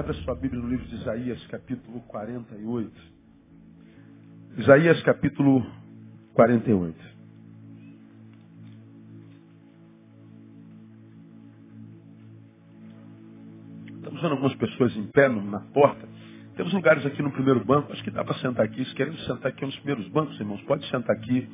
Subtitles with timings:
[0.00, 2.90] Abra sua Bíblia no livro de Isaías, capítulo 48.
[4.56, 5.62] Isaías, capítulo
[6.32, 6.96] 48.
[13.96, 16.08] Estamos vendo algumas pessoas em pé na porta.
[16.56, 17.92] Temos lugares aqui no primeiro banco.
[17.92, 18.82] Acho que dá para sentar aqui.
[18.82, 21.46] Se queremos sentar aqui nos primeiros bancos, irmãos, pode sentar aqui.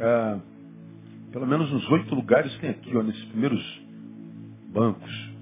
[0.00, 0.40] Ah,
[1.32, 3.82] pelo menos uns oito lugares tem aqui, ó, nesses primeiros
[4.72, 5.37] bancos.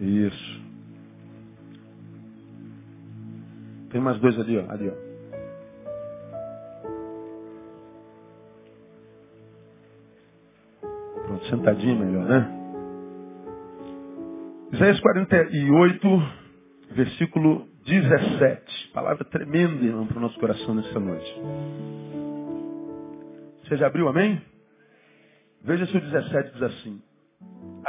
[0.00, 0.60] Isso.
[3.90, 4.70] Tem mais dois ali, ó.
[4.70, 5.10] Ali, ó.
[11.26, 12.56] Pronto, sentadinho melhor, né?
[14.72, 16.08] Isaías 48,
[16.92, 18.90] versículo 17.
[18.94, 21.34] Palavra tremenda, irmão, para o nosso coração nessa noite.
[23.64, 24.40] Você já abriu, amém?
[25.62, 27.02] Veja se o 17 diz assim.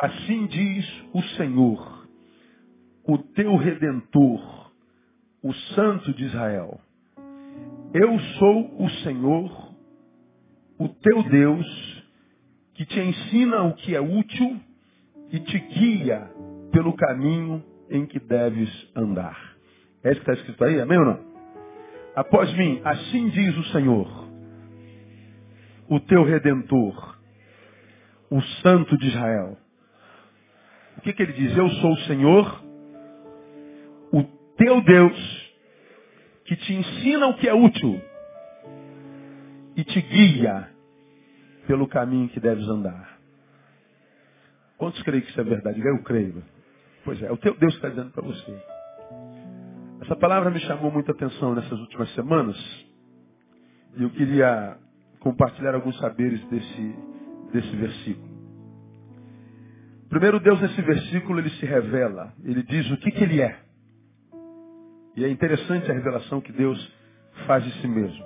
[0.01, 2.00] Assim diz o Senhor
[3.03, 4.71] o teu redentor,
[5.43, 6.79] o Santo de Israel.
[7.93, 9.75] Eu sou o Senhor,
[10.77, 12.03] o teu Deus,
[12.73, 14.59] que te ensina o que é útil
[15.31, 16.29] e te guia
[16.71, 19.37] pelo caminho em que deves andar.
[20.03, 21.31] É isso que está escrito aí, amém ou não?
[22.15, 24.27] Após mim, assim diz o Senhor,
[25.89, 27.17] o teu redentor,
[28.29, 29.57] o Santo de Israel.
[30.97, 31.55] O que, que ele diz?
[31.55, 32.63] Eu sou o Senhor,
[34.61, 35.53] teu Deus,
[36.45, 37.99] que te ensina o que é útil
[39.75, 40.69] e te guia
[41.65, 43.17] pelo caminho que deves andar.
[44.77, 45.81] Quantos creem que isso é verdade?
[45.81, 46.43] Eu creio.
[47.03, 48.63] Pois é, é o teu Deus que está dizendo para você.
[50.01, 52.57] Essa palavra me chamou muita atenção nessas últimas semanas
[53.97, 54.77] e eu queria
[55.19, 56.95] compartilhar alguns saberes desse,
[57.51, 58.29] desse versículo.
[60.07, 62.33] Primeiro, Deus nesse versículo ele se revela.
[62.43, 63.70] Ele diz o que, que ele é.
[65.21, 66.91] E é interessante a revelação que Deus
[67.45, 68.25] faz de si mesmo.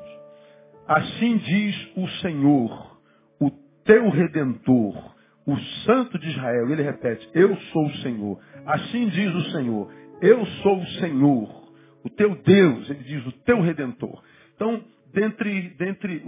[0.87, 3.01] Assim diz o Senhor,
[3.37, 3.51] o
[3.83, 5.13] teu redentor,
[5.45, 6.71] o Santo de Israel.
[6.71, 8.39] Ele repete: Eu sou o Senhor.
[8.65, 9.91] Assim diz o Senhor:
[10.21, 11.69] Eu sou o Senhor,
[12.01, 12.89] o teu Deus.
[12.89, 14.23] Ele diz: O teu redentor.
[14.55, 14.81] Então,
[15.13, 16.23] dentre, dentre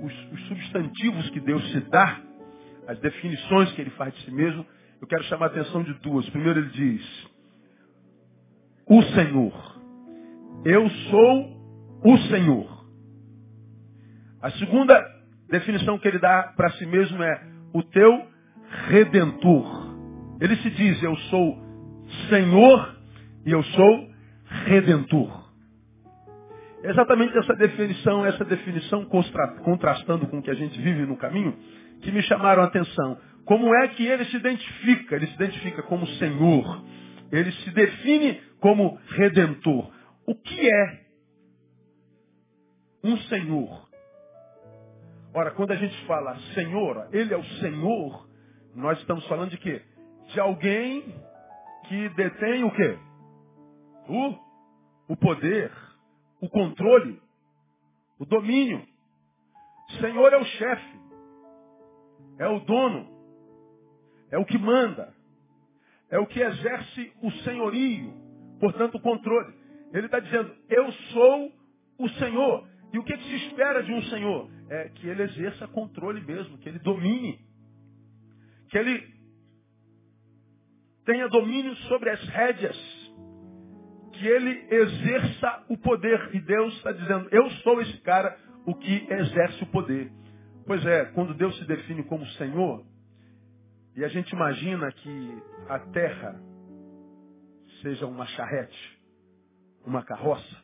[0.00, 2.22] os, os substantivos que Deus se dá,
[2.88, 4.64] as definições que ele faz de si mesmo,
[4.98, 6.26] eu quero chamar a atenção de duas.
[6.30, 7.26] Primeiro, ele diz:
[8.86, 9.78] O Senhor.
[10.64, 11.60] Eu sou
[12.04, 12.84] o Senhor.
[14.42, 15.02] A segunda
[15.48, 18.26] definição que ele dá para si mesmo é o teu
[18.88, 19.96] redentor.
[20.40, 21.58] Ele se diz, eu sou
[22.28, 22.96] Senhor
[23.46, 24.10] e eu sou
[24.66, 25.40] redentor.
[26.82, 29.04] Exatamente essa definição, essa definição
[29.64, 31.54] contrastando com o que a gente vive no caminho,
[32.00, 33.18] que me chamaram a atenção.
[33.44, 35.16] Como é que ele se identifica?
[35.16, 36.84] Ele se identifica como Senhor.
[37.32, 39.90] Ele se define como redentor.
[40.30, 41.06] O que é
[43.02, 43.90] um senhor?
[45.34, 48.28] Ora, quando a gente fala senhor, ele é o senhor,
[48.72, 49.82] nós estamos falando de quê?
[50.32, 51.02] De alguém
[51.88, 52.96] que detém o quê?
[54.08, 55.72] O, o poder,
[56.40, 57.20] o controle,
[58.16, 58.86] o domínio.
[60.00, 61.00] Senhor é o chefe,
[62.38, 63.10] é o dono,
[64.30, 65.12] é o que manda,
[66.08, 68.14] é o que exerce o senhorio,
[68.60, 69.59] portanto o controle.
[69.92, 71.52] Ele está dizendo, eu sou
[71.98, 72.68] o Senhor.
[72.92, 74.50] E o que, que, se espera de um Senhor?
[74.68, 77.38] É que ele exerça controle mesmo, que ele domine.
[78.68, 79.06] Que ele
[81.04, 82.76] tenha domínio sobre as rédeas.
[84.12, 86.34] Que ele exerça o poder.
[86.34, 88.36] E Deus está dizendo, eu sou esse cara,
[88.66, 90.10] o que exerce o poder.
[90.66, 92.84] Pois é, quando Deus se define como Senhor,
[93.96, 96.40] e a gente imagina que a terra
[97.82, 98.99] seja uma charrete,
[99.84, 100.56] uma carroça.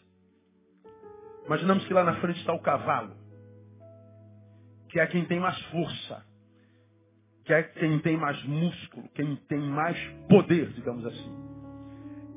[1.46, 3.16] Imaginamos que lá na frente está o cavalo,
[4.90, 6.26] que é quem tem mais força,
[7.44, 9.96] que é quem tem mais músculo, quem tem mais
[10.28, 11.46] poder, digamos assim.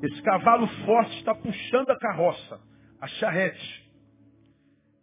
[0.02, 2.60] Esse cavalo forte está puxando a carroça,
[3.00, 3.90] a charrete.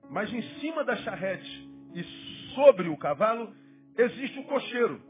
[0.10, 2.04] Mas em cima da charrete e
[2.56, 3.54] sobre o cavalo
[3.98, 5.02] existe o cocheiro,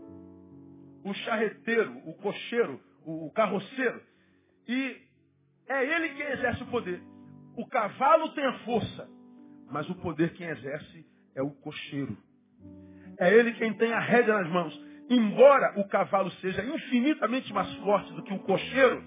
[1.03, 4.01] o charreteiro, o cocheiro, o carroceiro.
[4.67, 5.06] E
[5.67, 7.01] é ele quem exerce o poder.
[7.55, 9.09] O cavalo tem a força,
[9.71, 11.05] mas o poder quem exerce
[11.35, 12.17] é o cocheiro.
[13.19, 14.87] É ele quem tem a rédea nas mãos.
[15.09, 19.03] Embora o cavalo seja infinitamente mais forte do que o cocheiro,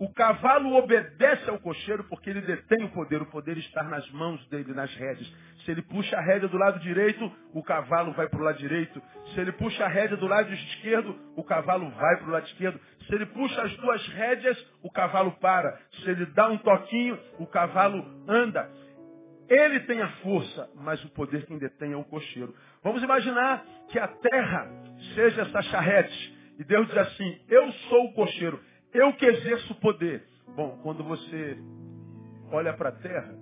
[0.00, 3.20] O cavalo obedece ao cocheiro porque ele detém o poder.
[3.20, 5.30] O poder está nas mãos dele, nas rédeas.
[5.62, 9.00] Se ele puxa a rédea do lado direito, o cavalo vai para o lado direito.
[9.34, 12.80] Se ele puxa a rédea do lado esquerdo, o cavalo vai para o lado esquerdo.
[13.06, 15.78] Se ele puxa as duas rédeas, o cavalo para.
[16.02, 18.70] Se ele dá um toquinho, o cavalo anda.
[19.50, 22.54] Ele tem a força, mas o poder quem detém é o cocheiro.
[22.82, 24.66] Vamos imaginar que a terra
[25.14, 26.40] seja essa charrete.
[26.58, 28.69] E Deus diz assim, eu sou o cocheiro.
[28.92, 30.26] Eu que exerço poder.
[30.56, 31.58] Bom, quando você
[32.50, 33.38] olha para a terra,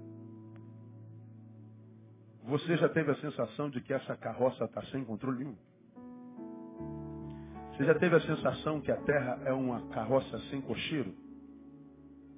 [2.45, 5.57] você já teve a sensação de que essa carroça está sem controle nenhum?
[7.73, 11.15] Você já teve a sensação que a terra é uma carroça sem cocheiro?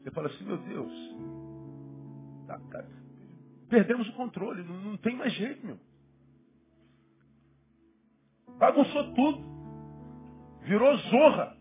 [0.02, 0.92] Você fala assim, meu Deus,
[2.46, 2.84] tá, tá,
[3.68, 5.78] perdemos o controle, não, não tem mais jeito, meu.
[8.58, 9.50] Bagunçou tudo.
[10.62, 11.56] Virou zorra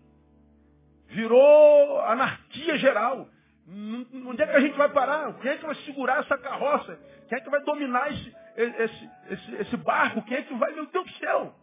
[1.10, 3.28] virou anarquia geral.
[3.68, 5.34] Onde é que a gente vai parar?
[5.40, 7.00] Quem é que vai segurar essa carroça?
[7.28, 10.24] Quem é que vai dominar esse, esse, esse, esse barco?
[10.24, 11.54] Quem é que vai, meu Deus do céu?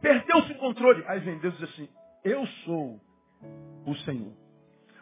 [0.00, 1.04] Perdeu-se o controle.
[1.08, 1.88] Aí vem Deus e diz assim,
[2.24, 3.00] eu sou
[3.84, 4.32] o Senhor.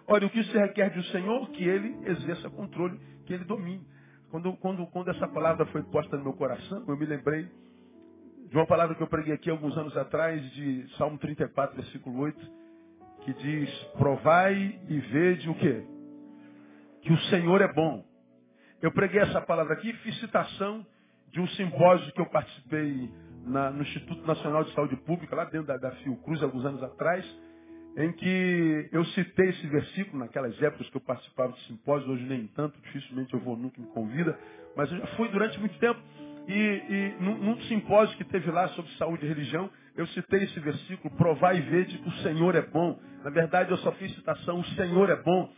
[0.06, 1.50] Olha, o que se requer do Senhor?
[1.50, 3.87] Que Ele exerça controle, que Ele domine.
[4.31, 7.47] Quando, quando, quando essa palavra foi posta no meu coração, eu me lembrei
[8.49, 12.65] de uma palavra que eu preguei aqui alguns anos atrás, de Salmo 34, versículo 8
[13.26, 13.69] que diz,
[13.99, 15.84] provai e vede o quê?
[17.02, 18.05] Que o Senhor é bom.
[18.81, 20.87] Eu preguei essa palavra aqui, fiz citação
[21.32, 23.11] de um simpósio que eu participei
[23.44, 27.26] na, no Instituto Nacional de Saúde Pública, lá dentro da, da Fiocruz, alguns anos atrás,
[27.96, 32.46] em que eu citei esse versículo naquelas épocas que eu participava de simpósios, hoje nem
[32.49, 34.38] tanto, dificilmente eu vou, nunca me convida,
[34.76, 36.00] mas eu já fui durante muito tempo.
[36.46, 40.60] E, e num, num simpósio que teve lá sobre saúde e religião, eu citei esse
[40.60, 42.98] versículo, provar e vede que o Senhor é bom.
[43.25, 45.50] Na verdade, eu só fiz citação, o Senhor é bom.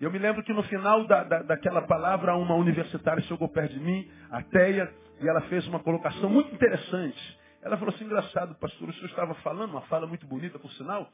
[0.00, 3.80] Eu me lembro que no final da, da, daquela palavra, uma universitária chegou perto de
[3.80, 7.38] mim, a Teia, e ela fez uma colocação muito interessante.
[7.62, 11.08] Ela falou assim, engraçado, pastor, o senhor estava falando, uma fala muito bonita, por sinal,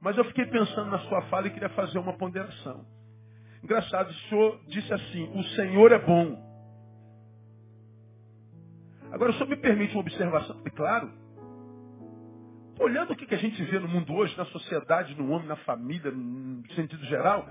[0.00, 2.86] mas eu fiquei pensando na sua fala e queria fazer uma ponderação.
[3.62, 6.42] Engraçado, o senhor disse assim, o Senhor é bom.
[9.10, 10.60] Agora, o senhor me permite uma observação?
[10.64, 11.23] É claro.
[12.78, 16.10] Olhando o que a gente vê no mundo hoje, na sociedade, no homem, na família,
[16.10, 17.48] no sentido geral,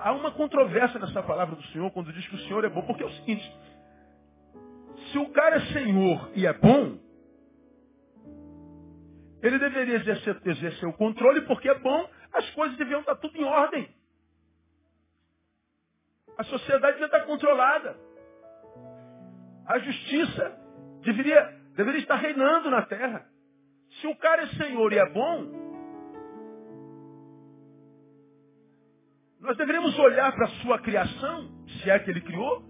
[0.00, 2.82] há uma controvérsia nessa palavra do Senhor quando diz que o Senhor é bom.
[2.82, 3.52] Porque é o seguinte,
[5.10, 6.98] se o cara é Senhor e é bom,
[9.42, 13.44] ele deveria exercer, exercer o controle, porque é bom, as coisas deviam estar tudo em
[13.44, 13.88] ordem.
[16.38, 17.96] A sociedade devia estar controlada.
[19.66, 20.58] A justiça
[21.02, 21.42] deveria,
[21.74, 23.33] deveria estar reinando na terra.
[24.00, 25.64] Se o cara é senhor e é bom,
[29.40, 32.64] nós deveríamos olhar para a sua criação, se é que ele criou,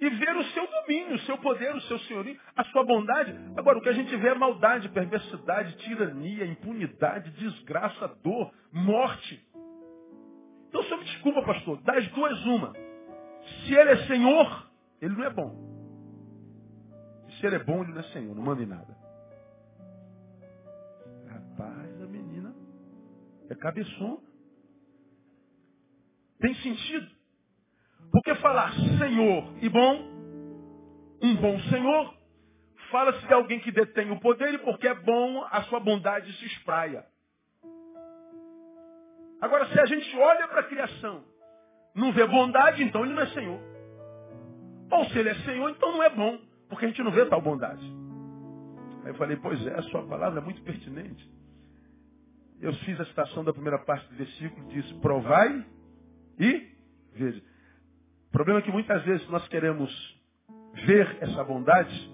[0.00, 3.34] e ver o seu domínio, o seu poder, o seu senhorio, a sua bondade.
[3.56, 9.44] Agora, o que a gente vê é maldade, perversidade, tirania, impunidade, desgraça, dor, morte.
[10.68, 12.72] Então, só me desculpa, pastor, das duas, uma.
[13.66, 14.70] Se ele é senhor,
[15.00, 15.68] ele não é bom.
[17.38, 18.97] Se ele é bom, ele não é senhor, não manda em nada.
[23.50, 24.18] É cabeçona.
[26.40, 27.08] Tem sentido.
[28.12, 30.18] Porque falar senhor e bom,
[31.22, 32.14] um bom senhor,
[32.90, 36.46] fala-se de alguém que detém o poder e porque é bom, a sua bondade se
[36.46, 37.04] espraia.
[39.40, 41.24] Agora, se a gente olha para a criação,
[41.94, 43.60] não vê bondade, então ele não é senhor.
[44.90, 46.38] Ou se ele é senhor, então não é bom.
[46.68, 47.84] Porque a gente não vê tal bondade.
[49.04, 51.37] Aí eu falei, pois é, a sua palavra é muito pertinente.
[52.60, 55.64] Eu fiz a citação da primeira parte do versículo, diz, provai
[56.38, 56.68] e
[57.14, 57.42] veja.
[58.28, 59.90] O problema é que muitas vezes nós queremos
[60.86, 62.12] ver essa bondade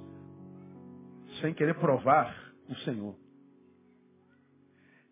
[1.41, 2.35] sem querer provar
[2.69, 3.17] o Senhor.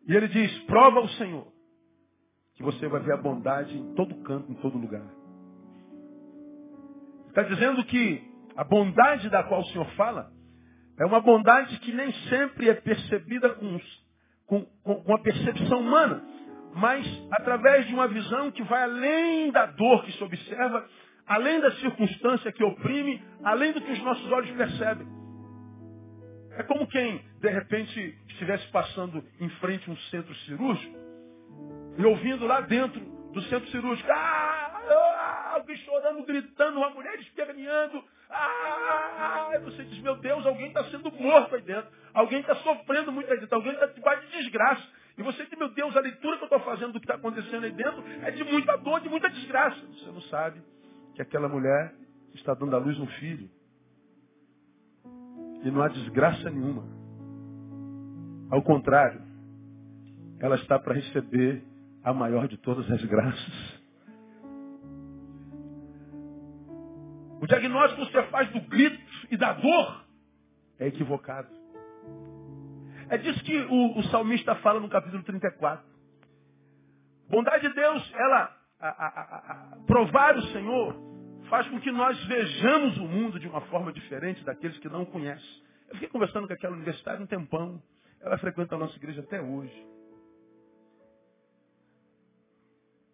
[0.06, 1.46] E ele diz, prova o Senhor,
[2.54, 5.06] que você vai ver a bondade em todo canto, em todo lugar.
[7.28, 8.22] Está dizendo que
[8.56, 10.30] a bondade da qual o Senhor fala
[10.98, 13.80] é uma bondade que nem sempre é percebida com,
[14.61, 16.23] com, com a percepção humana,
[16.75, 20.87] mas através de uma visão que vai além da dor que se observa,
[21.26, 25.06] além da circunstância que oprime, além do que os nossos olhos percebem.
[26.59, 30.99] É como quem, de repente, estivesse passando em frente a um centro cirúrgico
[31.97, 33.00] e ouvindo lá dentro
[33.32, 40.16] do centro cirúrgico, ah, ah, alguém chorando, gritando, uma mulher esperneando, ah, você diz, meu
[40.16, 42.01] Deus, alguém está sendo morto aí dentro.
[42.14, 43.54] Alguém está sofrendo muito aí dentro.
[43.54, 44.83] Alguém está debaixo de desgraça.
[45.16, 47.64] E você diz, meu Deus, a leitura que eu estou fazendo do que está acontecendo
[47.64, 49.81] aí dentro é de muita dor, de muita desgraça.
[49.87, 50.61] Você não sabe
[51.14, 51.95] que aquela mulher
[52.35, 53.50] está dando à luz um filho.
[55.62, 56.85] E não há desgraça nenhuma.
[58.50, 59.23] Ao contrário,
[60.40, 61.62] ela está para receber
[62.02, 63.83] a maior de todas as graças.
[67.40, 68.99] O diagnóstico que você faz do grito
[69.31, 70.04] e da dor
[70.78, 71.62] é equivocado.
[73.12, 75.85] É disso que o, o salmista fala no capítulo 34.
[77.28, 79.09] Bondade de Deus, ela, a, a,
[79.52, 80.97] a, provar o Senhor,
[81.50, 85.07] faz com que nós vejamos o mundo de uma forma diferente daqueles que não o
[85.07, 85.62] conhecem.
[85.88, 87.83] Eu fiquei conversando com aquela universitária um tempão.
[88.23, 89.87] Ela frequenta a nossa igreja até hoje.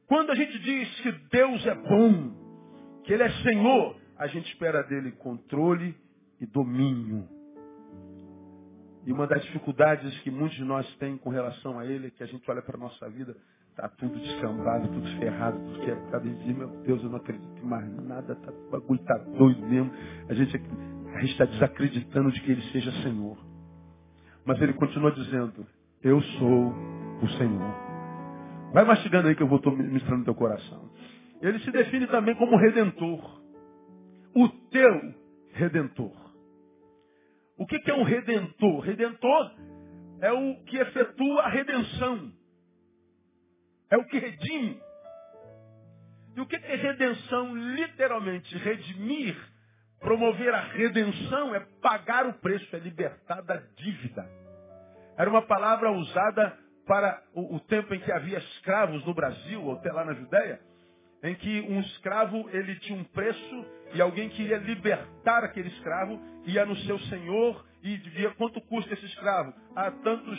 [0.06, 4.84] Quando a gente diz que Deus é bom, que Ele é Senhor, a gente espera
[4.84, 5.92] dele controle
[6.40, 7.37] e domínio.
[9.06, 12.22] E uma das dificuldades que muitos de nós têm com relação a ele é que
[12.22, 13.36] a gente olha para a nossa vida,
[13.70, 17.66] está tudo descambado, tudo ferrado, tudo quebrado, e diz, meu Deus, eu não acredito em
[17.66, 19.90] mais nada, tá, o bagulho está doido mesmo.
[20.28, 20.56] A gente
[21.14, 23.38] a está desacreditando de que ele seja Senhor.
[24.44, 25.66] Mas ele continua dizendo,
[26.02, 26.74] eu sou
[27.22, 27.74] o Senhor.
[28.72, 30.90] Vai mastigando aí que eu vou ministrando teu coração.
[31.40, 33.40] Ele se define também como redentor
[34.34, 35.14] o teu
[35.52, 36.12] redentor.
[37.58, 38.80] O que é um redentor?
[38.80, 39.52] Redentor
[40.20, 42.32] é o que efetua a redenção.
[43.90, 44.80] É o que redime.
[46.36, 47.54] E o que é redenção?
[47.74, 49.36] Literalmente, redimir,
[49.98, 54.24] promover a redenção é pagar o preço, é libertar da dívida.
[55.16, 59.72] Era uma palavra usada para o, o tempo em que havia escravos no Brasil, ou
[59.72, 60.60] até lá na Judéia
[61.22, 66.64] em que um escravo ele tinha um preço e alguém queria libertar aquele escravo, ia
[66.66, 69.52] no seu senhor e dizia quanto custa esse escravo?
[69.74, 70.38] Ah, tantos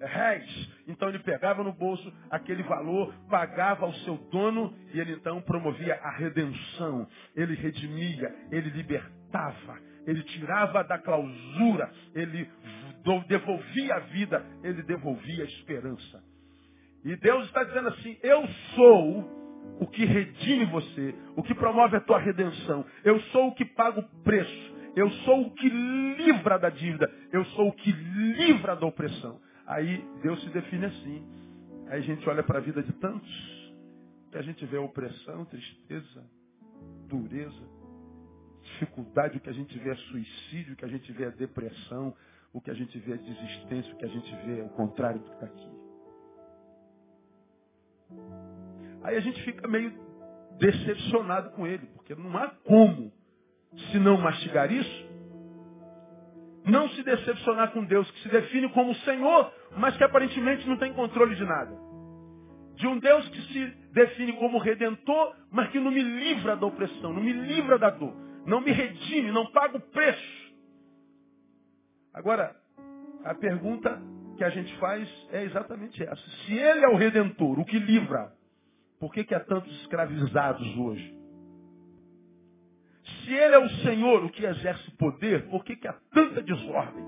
[0.00, 0.70] réis.
[0.86, 5.94] Então ele pegava no bolso aquele valor, pagava ao seu dono e ele então promovia
[5.94, 7.06] a redenção.
[7.36, 12.50] Ele redimia, ele libertava, ele tirava da clausura, ele
[13.28, 16.22] devolvia a vida, ele devolvia a esperança.
[17.04, 19.41] E Deus está dizendo assim: Eu sou
[19.80, 22.84] o que redime você, o que promove a tua redenção.
[23.04, 24.72] Eu sou o que paga o preço.
[24.94, 27.10] Eu sou o que livra da dívida.
[27.32, 29.40] Eu sou o que livra da opressão.
[29.66, 31.26] Aí Deus se define assim.
[31.88, 33.62] Aí a gente olha para a vida de tantos
[34.30, 36.24] que a gente vê opressão, tristeza,
[37.06, 37.68] dureza,
[38.62, 42.14] dificuldade, o que a gente vê é suicídio, o que a gente vê é depressão,
[42.52, 45.20] o que a gente vê é desistência, o que a gente vê é o contrário
[45.20, 45.68] do que está aqui.
[49.04, 49.92] Aí a gente fica meio
[50.58, 53.12] decepcionado com ele, porque não há como,
[53.90, 55.10] se não mastigar isso,
[56.64, 60.92] não se decepcionar com Deus, que se define como Senhor, mas que aparentemente não tem
[60.92, 61.76] controle de nada.
[62.76, 67.12] De um Deus que se define como Redentor, mas que não me livra da opressão,
[67.12, 68.14] não me livra da dor,
[68.46, 70.52] não me redime, não paga o preço.
[72.14, 72.54] Agora,
[73.24, 74.00] a pergunta
[74.36, 76.30] que a gente faz é exatamente essa.
[76.44, 78.32] Se ele é o redentor, o que livra,
[79.02, 81.12] por que, que há tantos escravizados hoje?
[83.02, 87.04] Se ele é o Senhor, o que exerce poder, por que, que há tanta desordem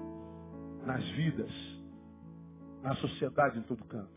[0.84, 1.52] nas vidas,
[2.82, 4.10] na sociedade, em todo canto?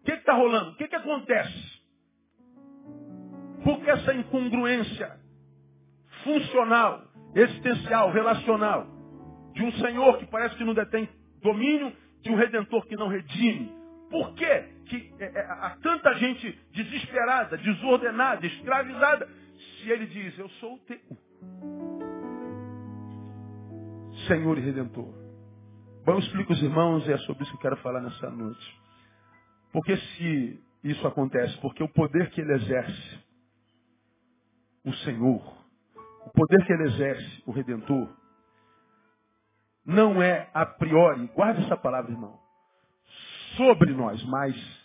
[0.00, 0.72] O que está rolando?
[0.72, 1.80] O que, que acontece?
[3.62, 5.16] Por que essa incongruência
[6.24, 7.04] funcional,
[7.36, 8.88] existencial, relacional,
[9.52, 11.08] de um Senhor que parece que não detém
[11.40, 13.72] domínio de um redentor que não redime.
[14.10, 14.79] Por quê?
[14.90, 20.78] Que é, é, há tanta gente desesperada, desordenada, escravizada, se ele diz, eu sou o
[20.80, 20.98] teu
[24.26, 25.14] Senhor e Redentor?
[26.04, 28.80] Bom, eu explico os irmãos, e é sobre isso que eu quero falar nessa noite.
[29.72, 31.56] Porque se isso acontece?
[31.60, 33.20] Porque o poder que ele exerce,
[34.84, 35.40] o Senhor,
[36.26, 38.08] o poder que ele exerce, o Redentor,
[39.86, 42.38] não é a priori, guarde essa palavra, irmão,
[43.56, 44.79] sobre nós, mas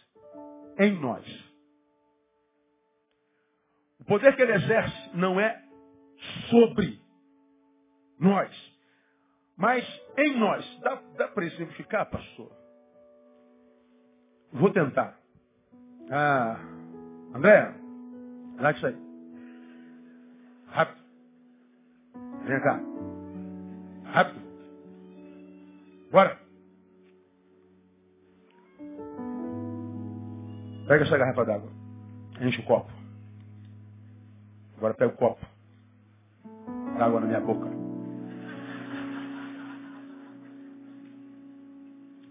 [0.79, 1.25] em nós.
[3.99, 5.63] O poder que ele exerce não é
[6.49, 7.01] sobre
[8.19, 8.73] nós,
[9.57, 9.83] mas
[10.17, 10.79] em nós.
[10.81, 12.51] Dá, dá para exemplificar, pastor?
[14.51, 15.17] Vou tentar.
[16.11, 16.59] Ah,
[17.33, 17.73] André,
[18.59, 18.95] dá isso aí.
[20.67, 21.03] Rápido.
[22.45, 22.79] Vem cá.
[24.05, 24.45] Rápido.
[26.11, 26.44] Bora.
[30.87, 31.69] Pega essa garrafa d'água.
[32.41, 32.91] Enche o copo.
[34.77, 35.45] Agora pega o copo.
[36.97, 37.69] Dá água na minha boca.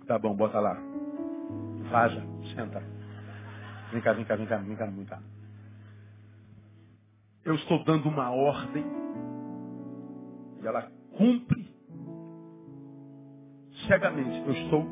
[0.06, 0.76] Tá bom, bota lá.
[1.90, 2.22] Vaza,
[2.54, 2.80] senta.
[3.92, 5.22] Vem cá, vem cá, vem cá, vem cá, vem cá.
[7.44, 8.84] Eu estou dando uma ordem
[10.62, 11.74] e ela cumpre
[13.86, 14.46] cegamente.
[14.46, 14.86] Eu estou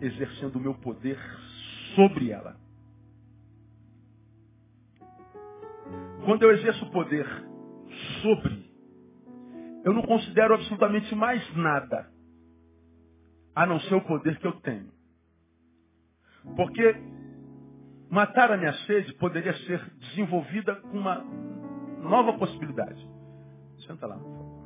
[0.00, 1.18] exercendo o meu poder
[1.94, 2.63] sobre ela.
[6.24, 7.26] Quando eu exerço poder
[8.22, 8.70] sobre,
[9.84, 12.10] eu não considero absolutamente mais nada
[13.54, 14.90] a não ser o poder que eu tenho.
[16.56, 16.96] Porque
[18.10, 21.16] matar a minha sede poderia ser desenvolvida com uma
[22.00, 23.06] nova possibilidade.
[23.86, 24.64] Senta lá, por favor.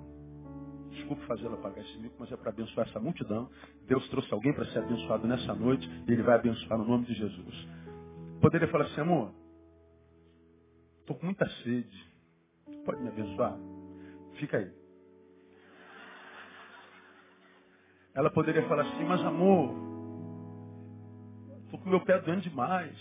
[0.90, 3.48] Desculpe fazê-la pagar esse mico, mas é para abençoar essa multidão.
[3.86, 7.14] Deus trouxe alguém para ser abençoado nessa noite e Ele vai abençoar no nome de
[7.14, 7.68] Jesus.
[8.40, 9.32] Poderia falar assim, amor,
[11.08, 12.12] estou com muita sede.
[12.84, 13.56] Pode me abençoar?
[14.38, 14.70] Fica aí.
[18.14, 19.74] Ela poderia falar assim, mas amor,
[21.64, 22.94] estou com meu pé doendo demais.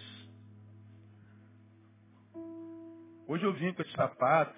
[3.27, 4.55] Hoje eu vim com esse sapato.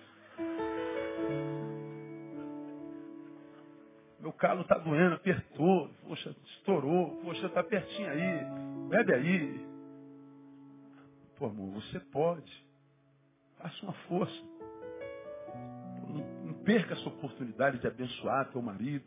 [4.20, 9.68] Meu calo está doendo, apertou, poxa, estourou, poxa, está pertinho aí, bebe aí.
[11.38, 12.69] Pô, amor, você pode.
[13.60, 14.44] Faça uma força.
[16.08, 19.06] Não, perca essa oportunidade de abençoar teu marido.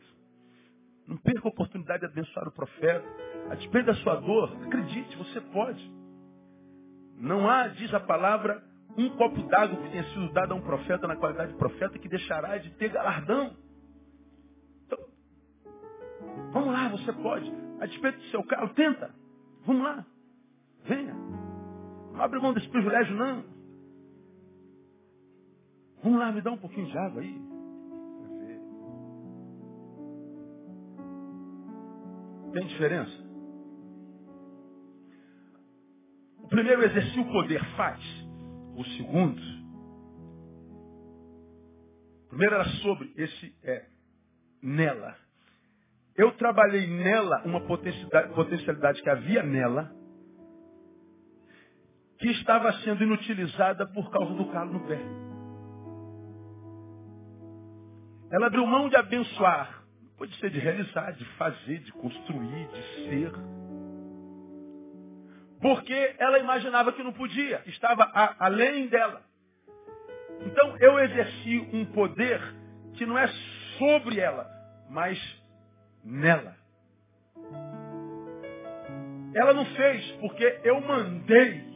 [1.06, 3.04] Não perca a oportunidade de abençoar o profeta.
[3.50, 5.90] A despeito da sua dor, acredite, você pode.
[7.16, 8.62] Não há, diz a palavra,
[8.97, 12.09] um copo d'água que tenha sido dado a um profeta na qualidade de profeta que
[12.09, 13.56] deixará de ter galardão.
[14.85, 14.99] Então,
[16.52, 17.50] vamos lá, você pode.
[17.80, 19.14] A despeito do seu carro, tenta.
[19.66, 20.06] Vamos lá.
[20.85, 21.14] Venha.
[21.14, 23.51] Não abre mão desse privilégio, não.
[26.02, 27.52] Vamos lá, me dá um pouquinho de água aí.
[32.52, 33.23] Tem diferença?
[36.38, 38.02] O primeiro exercia o poder, faz.
[38.77, 39.40] O segundo,
[42.24, 43.87] o primeiro era sobre, esse é
[44.62, 45.14] nela.
[46.16, 49.94] Eu trabalhei nela uma potencialidade que havia nela,
[52.18, 54.98] que estava sendo inutilizada por causa do calo no pé.
[58.33, 59.85] Ela abriu mão de abençoar.
[60.16, 63.33] Pode ser de realizar, de fazer, de construir, de ser.
[65.61, 69.23] Porque ela imaginava que não podia, estava a, além dela.
[70.47, 72.40] Então eu exerci um poder
[72.95, 73.29] que não é
[73.79, 74.51] sobre ela,
[74.88, 75.18] mas
[76.03, 76.57] nela.
[79.35, 81.71] Ela não fez porque eu mandei.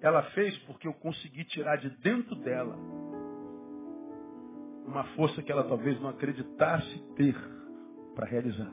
[0.00, 2.95] Ela fez porque eu consegui tirar de dentro dela
[4.86, 7.36] uma força que ela talvez não acreditasse ter
[8.14, 8.72] para realizar.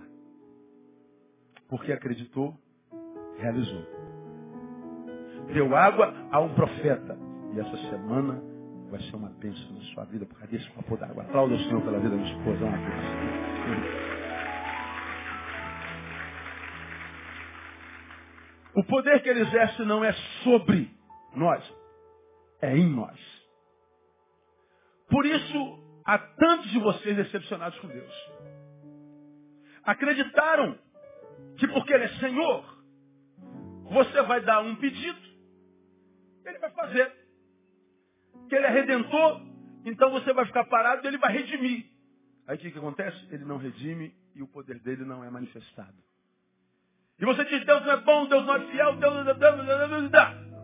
[1.68, 2.58] Porque acreditou
[3.38, 3.86] realizou.
[5.54, 7.18] Deu água a um profeta.
[7.54, 8.42] E essa semana
[8.90, 11.24] vai ser uma bênção na sua vida por causa desse copo d'água.
[11.24, 12.66] Aplauda o Senhor pela vida da esposa.
[12.66, 12.78] É uma.
[18.76, 20.12] O poder que ele exerce não é
[20.44, 20.90] sobre
[21.36, 21.64] nós,
[22.60, 23.20] é em nós.
[25.10, 28.32] Por isso, há tantos de vocês decepcionados com Deus.
[29.84, 30.78] Acreditaram
[31.58, 32.74] que porque Ele é Senhor,
[33.94, 35.20] você vai dar um pedido,
[36.46, 37.12] ele vai fazer.
[38.50, 39.42] Que ele é redentor,
[39.86, 41.86] então você vai ficar parado e ele vai redimir.
[42.48, 43.18] Aí o que, que acontece?
[43.32, 45.96] Ele não redime e o poder dele não é manifestado.
[47.20, 50.12] E você diz, Deus não é bom, Deus não é fiel, Deus, Deus, Deus,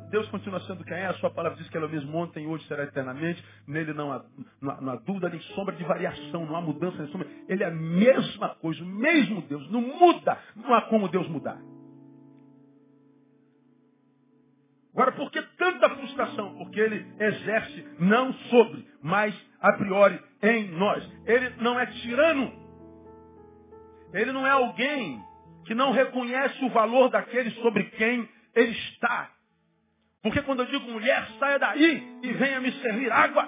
[0.09, 2.47] Deus, continua sendo quem é, a sua palavra diz que ele é o mesmo ontem,
[2.47, 4.25] hoje será eternamente, nele não há,
[4.61, 7.27] não há, não há dúvida nem sombra de variação, não há mudança nem sombra.
[7.47, 11.59] Ele é a mesma coisa, o mesmo Deus, não muda, não há como Deus mudar.
[14.93, 16.57] Agora, por que tanta frustração?
[16.57, 21.07] Porque ele exerce não sobre, mas a priori em nós.
[21.25, 22.51] Ele não é tirano.
[24.13, 25.23] Ele não é alguém
[25.65, 29.31] que não reconhece o valor daquele sobre quem ele está.
[30.21, 33.47] Porque quando eu digo mulher, saia daí e venha me servir água.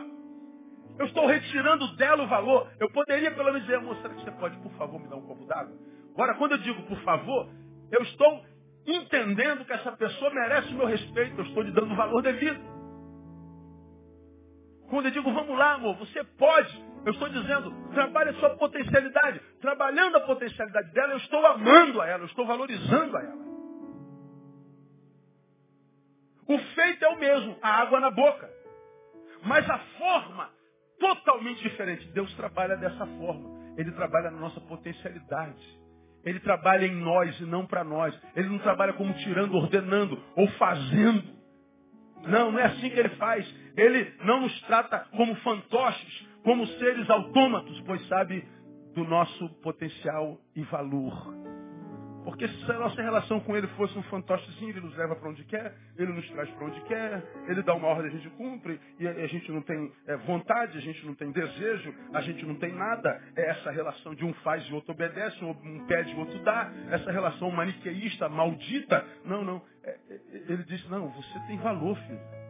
[0.97, 2.69] Eu estou retirando dela o valor.
[2.79, 5.45] Eu poderia pelo menos dizer, moça, que você pode, por favor, me dar um copo
[5.45, 5.75] d'água?
[6.13, 7.49] Agora, quando eu digo por favor,
[7.91, 8.45] eu estou
[8.85, 12.59] entendendo que essa pessoa merece o meu respeito, eu estou lhe dando o valor devido.
[14.89, 19.39] Quando eu digo, vamos lá, amor, você pode, eu estou dizendo, trabalhe a sua potencialidade.
[19.61, 23.50] Trabalhando a potencialidade dela, eu estou amando a ela, eu estou valorizando a ela.
[26.51, 28.49] O feito é o mesmo, a água na boca.
[29.45, 30.49] Mas a forma,
[30.99, 32.05] totalmente diferente.
[32.11, 33.49] Deus trabalha dessa forma.
[33.77, 35.79] Ele trabalha na nossa potencialidade.
[36.25, 38.13] Ele trabalha em nós e não para nós.
[38.35, 41.23] Ele não trabalha como tirando, ordenando ou fazendo.
[42.27, 43.47] Não, não é assim que ele faz.
[43.77, 48.45] Ele não nos trata como fantoches, como seres autômatos, pois sabe
[48.93, 51.50] do nosso potencial e valor.
[52.23, 55.43] Porque se a nossa relação com ele fosse um fantochezinho, ele nos leva para onde
[55.45, 59.07] quer, ele nos traz para onde quer, ele dá uma ordem, a gente cumpre, e
[59.07, 62.73] a gente não tem é, vontade, a gente não tem desejo, a gente não tem
[62.73, 63.21] nada.
[63.35, 67.11] É essa relação de um faz e outro obedece, um pede e outro dá, essa
[67.11, 69.03] relação maniqueísta, maldita.
[69.25, 69.61] Não, não.
[69.83, 72.41] É, é, ele diz, não, você tem valor, filho.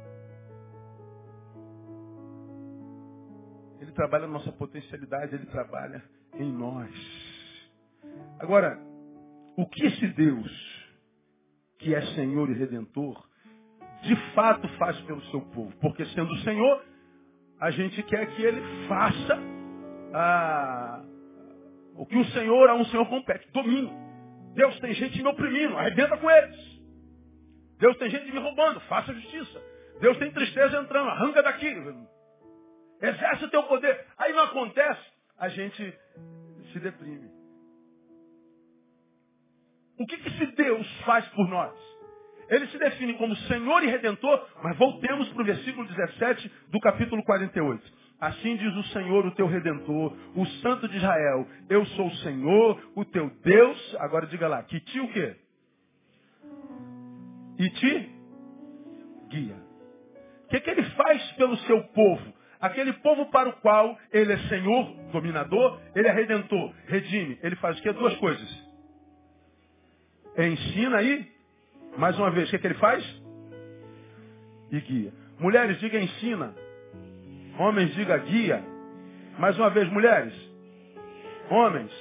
[3.79, 6.03] Ele trabalha na nossa potencialidade, ele trabalha
[6.35, 6.91] em nós.
[8.39, 8.90] Agora,
[9.57, 10.51] o que esse Deus,
[11.79, 13.27] que é Senhor e Redentor,
[14.03, 15.73] de fato faz pelo seu povo?
[15.79, 16.83] Porque sendo Senhor,
[17.59, 19.39] a gente quer que ele faça
[20.13, 21.03] ah,
[21.95, 23.91] o que o Senhor a um Senhor compete, domínio.
[24.53, 26.81] Deus tem gente me oprimindo, arrebenta com eles.
[27.77, 29.61] Deus tem gente me roubando, faça justiça.
[29.99, 31.67] Deus tem tristeza entrando, arranca daqui.
[33.01, 34.05] Exerce o teu poder.
[34.17, 35.01] Aí não acontece,
[35.37, 35.99] a gente
[36.71, 37.30] se deprime.
[40.01, 41.71] O que, esse Deus faz por nós?
[42.49, 47.23] Ele se define como Senhor e Redentor, mas voltemos para o versículo 17 do capítulo
[47.23, 48.01] 48.
[48.19, 51.47] Assim diz o Senhor, o teu Redentor, o Santo de Israel.
[51.69, 53.95] Eu sou o Senhor, o teu Deus.
[53.99, 55.35] Agora diga lá, que te o quê?
[57.59, 58.09] E te
[59.29, 59.57] guia.
[60.45, 62.33] O que, que ele faz pelo seu povo?
[62.59, 67.37] Aquele povo para o qual ele é Senhor, dominador, ele é Redentor, redime.
[67.43, 67.93] Ele faz o quê?
[67.93, 68.70] Duas coisas
[70.37, 71.29] ensina aí,
[71.97, 73.03] mais uma vez, o que, é que ele faz?
[74.71, 75.13] E guia.
[75.39, 76.53] Mulheres, diga ensina.
[77.57, 78.63] Homens, diga guia.
[79.37, 80.33] Mais uma vez, mulheres.
[81.49, 81.91] Homens.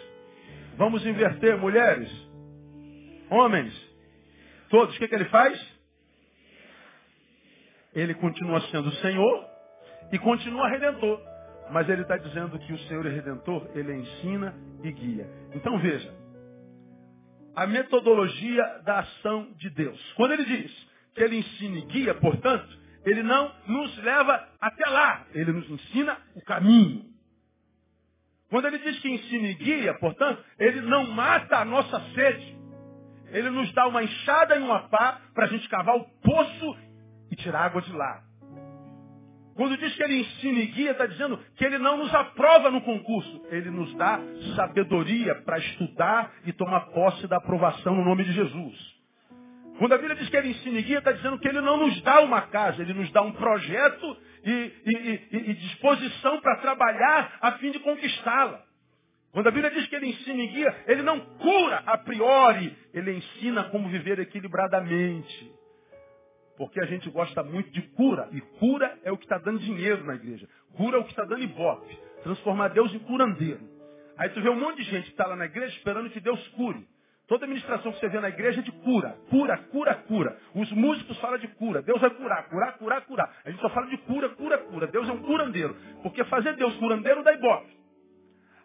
[0.77, 2.11] Vamos inverter, mulheres.
[3.29, 3.75] Homens.
[4.69, 5.81] Todos, o que, é que ele faz?
[7.95, 9.45] Ele continua sendo Senhor
[10.13, 11.21] e continua Redentor.
[11.71, 15.27] Mas ele está dizendo que o Senhor é Redentor, ele ensina e guia.
[15.55, 16.13] Então veja,
[17.55, 20.01] a metodologia da ação de Deus.
[20.15, 25.27] Quando ele diz que ele ensina e guia, portanto, ele não nos leva até lá,
[25.33, 27.11] ele nos ensina o caminho.
[28.49, 32.59] Quando ele diz que ensina e guia, portanto, ele não mata a nossa sede.
[33.29, 36.77] Ele nos dá uma enxada e uma pá para a gente cavar o poço
[37.31, 38.30] e tirar água de lá.
[39.61, 42.81] Quando diz que ele ensina e guia, está dizendo que ele não nos aprova no
[42.81, 43.47] concurso.
[43.51, 44.19] Ele nos dá
[44.57, 48.75] sabedoria para estudar e tomar posse da aprovação no nome de Jesus.
[49.79, 52.01] Quando a Bíblia diz que ele ensina e guia, está dizendo que ele não nos
[52.01, 57.37] dá uma casa, ele nos dá um projeto e, e, e, e disposição para trabalhar
[57.43, 58.65] a fim de conquistá-la.
[59.31, 63.13] Quando a Bíblia diz que ele ensina e guia, ele não cura a priori, ele
[63.13, 65.60] ensina como viver equilibradamente.
[66.61, 68.29] Porque a gente gosta muito de cura.
[68.33, 70.47] E cura é o que está dando dinheiro na igreja.
[70.77, 71.99] Cura é o que está dando ibope.
[72.23, 73.63] Transformar Deus em curandeiro.
[74.19, 76.39] Aí tu vê um monte de gente que está lá na igreja esperando que Deus
[76.49, 76.87] cure.
[77.27, 79.17] Toda administração que você vê na igreja é de cura.
[79.31, 80.37] Cura, cura, cura.
[80.55, 81.81] Os músicos falam de cura.
[81.81, 83.35] Deus vai curar, curar, curar, curar.
[83.43, 84.87] A gente só fala de cura, cura, cura.
[84.87, 85.75] Deus é um curandeiro.
[86.03, 87.80] Porque fazer Deus curandeiro dá ibope.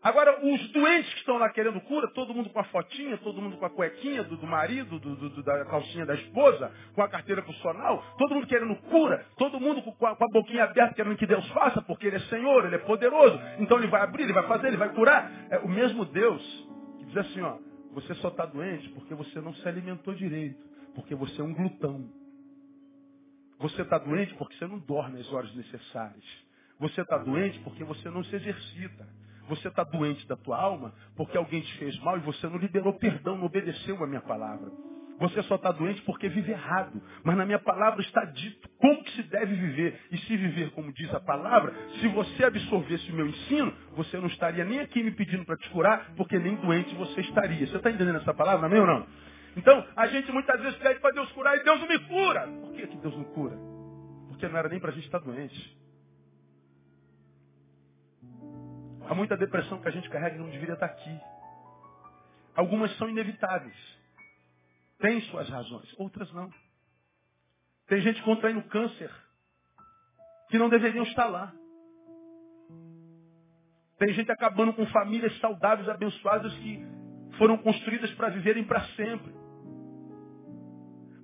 [0.05, 3.57] Agora, os doentes que estão lá querendo cura, todo mundo com a fotinha, todo mundo
[3.57, 7.41] com a cuequinha do, do marido, do, do, da calcinha da esposa, com a carteira
[7.41, 11.25] profissional, todo mundo querendo cura, todo mundo com a, com a boquinha aberta querendo que
[11.25, 13.35] Deus faça, porque Ele é Senhor, Ele é poderoso.
[13.57, 15.31] Então Ele vai abrir, Ele vai fazer, Ele vai curar.
[15.49, 17.57] É o mesmo Deus que diz assim, ó,
[17.91, 20.63] você só está doente porque você não se alimentou direito,
[20.93, 22.07] porque você é um glutão.
[23.57, 26.23] Você está doente porque você não dorme as horas necessárias.
[26.79, 29.24] Você está doente porque você não se exercita.
[29.47, 32.93] Você está doente da tua alma porque alguém te fez mal e você não liberou
[32.93, 34.71] perdão, não obedeceu a minha palavra.
[35.19, 37.01] Você só está doente porque vive errado.
[37.23, 39.99] Mas na minha palavra está dito como que se deve viver.
[40.11, 44.27] E se viver como diz a palavra, se você absorvesse o meu ensino, você não
[44.27, 47.65] estaria nem aqui me pedindo para te curar, porque nem doente você estaria.
[47.65, 49.07] Você está entendendo essa palavra, amém ou não?
[49.55, 52.47] Então, a gente muitas vezes pede para Deus curar e Deus não me cura.
[52.47, 53.55] Por que, que Deus não cura?
[54.27, 55.84] Porque não era nem para a gente estar doente.
[59.07, 61.19] Há muita depressão que a gente carrega e não deveria estar aqui.
[62.55, 63.75] Algumas são inevitáveis.
[64.99, 66.51] Tem suas razões, outras não.
[67.87, 69.11] Tem gente contraindo câncer
[70.49, 71.53] que não deveriam estar lá.
[73.97, 76.79] Tem gente acabando com famílias saudáveis, abençoadas que
[77.37, 79.44] foram construídas para viverem para sempre.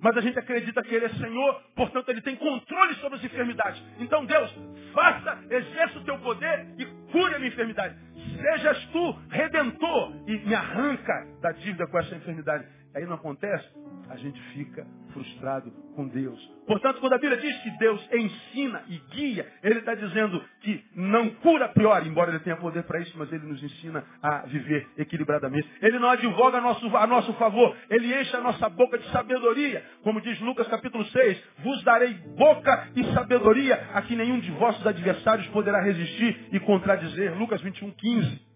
[0.02, 3.82] Mas a gente acredita que Ele é Senhor, portanto Ele tem controle sobre as enfermidades.
[4.00, 4.52] Então Deus,
[4.92, 7.96] faça, exerça o teu poder e cure a minha enfermidade.
[8.40, 12.66] sejas tu redentor e me arranca da dívida com essa enfermidade.
[12.94, 13.66] Aí não acontece,
[14.10, 16.40] a gente fica frustrado com Deus.
[16.66, 21.30] Portanto, quando a Bíblia diz que Deus ensina e guia, Ele está dizendo que não
[21.36, 25.68] cura pior, embora Ele tenha poder para isso, mas Ele nos ensina a viver equilibradamente.
[25.80, 29.84] Ele não advoga a nosso, a nosso favor, Ele enche a nossa boca de sabedoria.
[30.02, 34.86] Como diz Lucas capítulo 6, vos darei boca e sabedoria a que nenhum de vossos
[34.86, 37.36] adversários poderá resistir e contradizer.
[37.36, 38.52] Lucas 21, 15.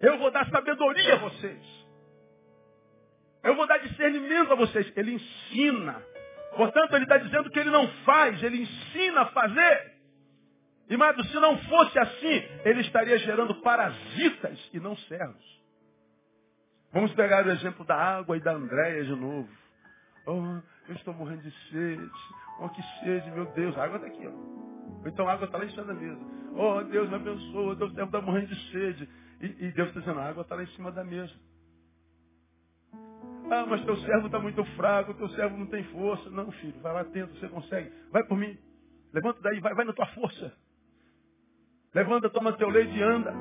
[0.00, 1.75] Eu vou dar sabedoria a vocês.
[3.46, 4.92] Eu vou dar discernimento a vocês.
[4.96, 6.02] Ele ensina.
[6.56, 9.94] Portanto, ele está dizendo que ele não faz, ele ensina a fazer.
[10.88, 15.56] E, mas se não fosse assim, ele estaria gerando parasitas e não servos.
[16.92, 19.48] Vamos pegar o exemplo da água e da Andréia de novo.
[20.26, 22.10] Oh, eu estou morrendo de sede.
[22.58, 23.76] Oh, que sede, meu Deus.
[23.78, 25.08] A água está aqui, ó.
[25.08, 26.20] Então a água está lá em cima da mesa.
[26.54, 27.76] Oh, Deus me abençoa.
[27.76, 29.08] Deus está morrendo de sede.
[29.40, 31.32] E, e Deus está dizendo, a água está lá em cima da mesa.
[33.50, 36.28] Ah, mas teu servo está muito fraco, teu servo não tem força.
[36.30, 37.92] Não, filho, vai lá dentro, você consegue.
[38.10, 38.58] Vai por mim.
[39.12, 40.52] Levanta daí, vai, vai na tua força.
[41.94, 43.32] Levanta, toma teu leite e anda.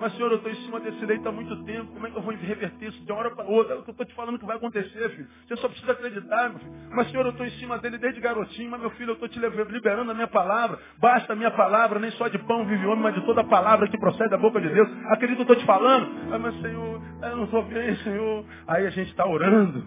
[0.00, 1.92] Mas, senhor, eu estou em cima desse leito há muito tempo.
[1.92, 3.74] Como é que eu vou reverter isso de uma hora para outra?
[3.74, 5.28] É eu estou te falando que vai acontecer, filho.
[5.46, 6.72] Você só precisa acreditar, meu filho.
[6.90, 8.70] Mas, senhor, eu estou em cima dele desde garotinho.
[8.70, 10.78] Mas, meu filho, eu estou te liberando a minha palavra.
[10.98, 11.98] Basta a minha palavra.
[11.98, 14.38] Nem só de pão vive o homem, mas de toda a palavra que procede da
[14.38, 14.88] boca de Deus.
[15.06, 16.32] Acredito que eu estou te falando.
[16.32, 18.44] Ah, mas, senhor, eu não estou bem, senhor.
[18.66, 19.86] Aí a gente está orando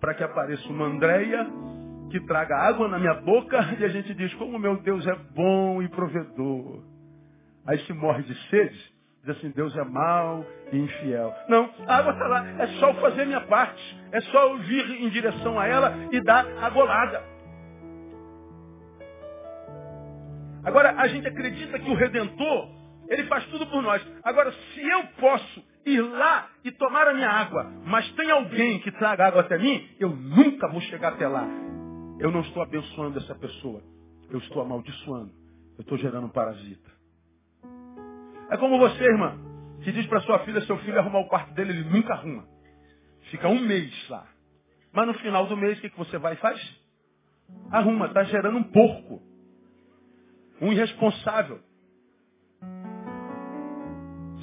[0.00, 1.46] para que apareça uma Andréia
[2.10, 3.76] que traga água na minha boca.
[3.78, 6.82] E a gente diz, como meu Deus é bom e provedor.
[7.66, 8.95] Aí se morre de sede
[9.26, 11.34] Diz assim, Deus é mau e infiel.
[11.48, 12.46] Não, a água está lá.
[12.60, 14.00] É só fazer minha parte.
[14.12, 17.24] É só eu vir em direção a ela e dar a golada.
[20.62, 22.68] Agora, a gente acredita que o Redentor,
[23.08, 24.00] ele faz tudo por nós.
[24.22, 28.92] Agora, se eu posso ir lá e tomar a minha água, mas tem alguém que
[28.92, 31.48] traga água até mim, eu nunca vou chegar até lá.
[32.20, 33.82] Eu não estou abençoando essa pessoa.
[34.30, 35.32] Eu estou amaldiçoando.
[35.76, 36.85] Eu estou gerando um parasita.
[38.50, 39.38] É como você, irmã,
[39.82, 42.46] que diz para sua filha, seu filho arrumar o quarto dele, ele nunca arruma.
[43.30, 44.26] Fica um mês lá.
[44.92, 46.60] Mas no final do mês, o que, que você vai e faz?
[47.70, 49.20] Arruma, está gerando um porco.
[50.60, 51.60] Um irresponsável.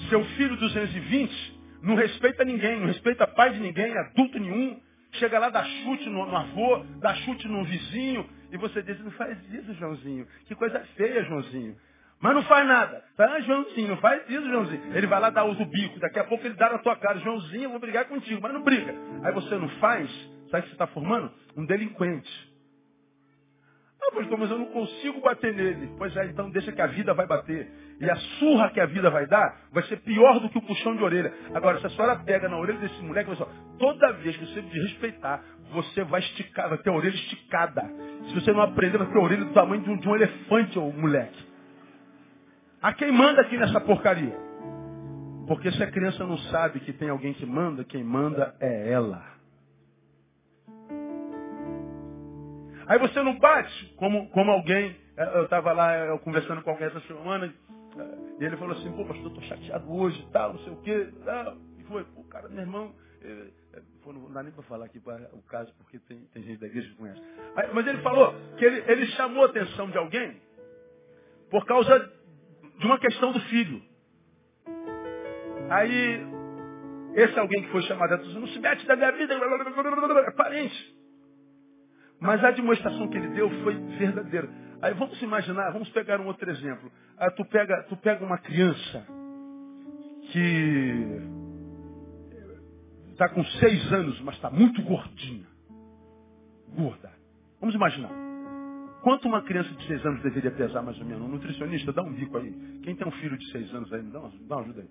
[0.09, 4.79] Seu filho 220 não respeita ninguém, não respeita pai de ninguém, adulto nenhum.
[5.13, 9.11] Chega lá, dá chute no, no avô, dá chute no vizinho, e você diz, não
[9.11, 10.27] faz isso, Joãozinho.
[10.45, 11.75] Que coisa feia, Joãozinho.
[12.23, 13.03] Mas não faz nada.
[13.17, 14.95] Ah, Joãozinho, não faz isso, Joãozinho.
[14.95, 15.99] Ele vai lá dar o bico.
[15.99, 17.19] Daqui a pouco ele dá na tua cara.
[17.19, 18.39] Joãozinho, eu vou brigar contigo.
[18.41, 18.95] Mas não briga.
[19.23, 20.09] Aí você não faz.
[20.49, 21.29] Sabe o que você está formando?
[21.57, 22.53] Um delinquente.
[24.01, 25.91] Ah, pastor, mas eu não consigo bater nele.
[25.97, 27.69] Pois é, então deixa que a vida vai bater.
[27.99, 30.95] E a surra que a vida vai dar vai ser pior do que o puxão
[30.95, 31.33] de orelha.
[31.53, 33.45] Agora, se a senhora pega na orelha desse moleque, você,
[33.77, 37.83] toda vez que você desrespeitar, você vai esticar, vai ter a orelha esticada.
[38.29, 40.79] Se você não aprender, vai ter a orelha do tamanho de um, de um elefante,
[40.79, 41.52] ou moleque.
[42.83, 44.37] A quem manda aqui nessa porcaria?
[45.47, 49.25] Porque se a criança não sabe que tem alguém que manda, quem manda é ela.
[52.85, 56.87] Aí você não bate, como, como alguém, eh, eu estava lá eu conversando com alguém
[56.87, 60.51] essa semana, eh, e ele falou assim, pô, pastor, eu estou chateado hoje e tal,
[60.51, 61.13] não sei o quê.
[61.79, 63.47] E foi, pô, cara, meu irmão, eh,
[64.05, 66.95] não dá nem para falar aqui o caso, porque tem, tem gente da igreja que
[66.97, 67.21] conhece.
[67.73, 70.41] Mas ele falou que ele, ele chamou a atenção de alguém
[71.49, 72.11] por causa
[72.79, 73.81] de uma questão do filho.
[75.69, 76.21] Aí,
[77.15, 80.95] esse alguém que foi chamado a atenção, não se mete da minha vida, é parente.
[82.19, 84.49] Mas a demonstração que ele deu foi verdadeira.
[84.81, 86.91] Aí vamos imaginar, vamos pegar um outro exemplo.
[87.17, 89.05] Aí tu pega, tu pega uma criança
[90.31, 91.21] que
[93.11, 95.47] está com seis anos, mas está muito gordinha.
[96.75, 97.11] Gorda.
[97.59, 98.22] Vamos imaginar.
[99.03, 101.23] Quanto uma criança de seis anos deveria pesar mais ou menos?
[101.23, 102.53] Um nutricionista, dá um bico aí.
[102.83, 104.87] Quem tem um filho de seis anos aí, me dá uma, dá uma ajuda aí.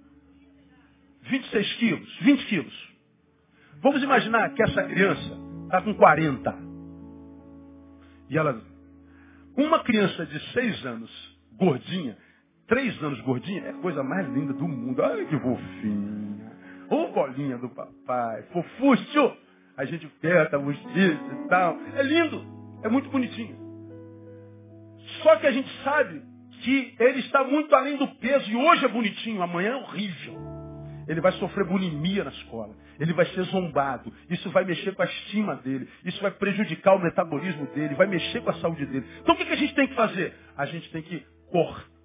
[1.31, 2.93] 26 quilos, 20 quilos.
[3.81, 6.59] Vamos imaginar que essa criança está com 40.
[8.29, 8.61] E ela.
[9.57, 11.11] Uma criança de seis anos,
[11.57, 12.19] gordinha,
[12.69, 15.03] três anos gordinha, é a coisa mais linda do mundo.
[15.03, 16.53] Ai, que fofinha.
[16.91, 19.37] Ô bolinha do papai, fofúcio.
[19.75, 21.79] A gente aperta a justiça e tal.
[21.95, 22.45] É lindo.
[22.85, 23.62] É muito bonitinho.
[25.23, 26.23] Só que a gente sabe
[26.63, 30.53] que ele está muito além do peso e hoje é bonitinho, amanhã é horrível.
[31.09, 32.75] Ele vai sofrer bulimia na escola.
[32.99, 34.13] Ele vai ser zombado.
[34.31, 35.89] Isso vai mexer com a estima dele.
[36.05, 37.95] Isso vai prejudicar o metabolismo dele.
[37.95, 39.05] Vai mexer com a saúde dele.
[39.21, 40.33] Então o que, a gente tem que fazer?
[40.57, 41.25] A gente tem que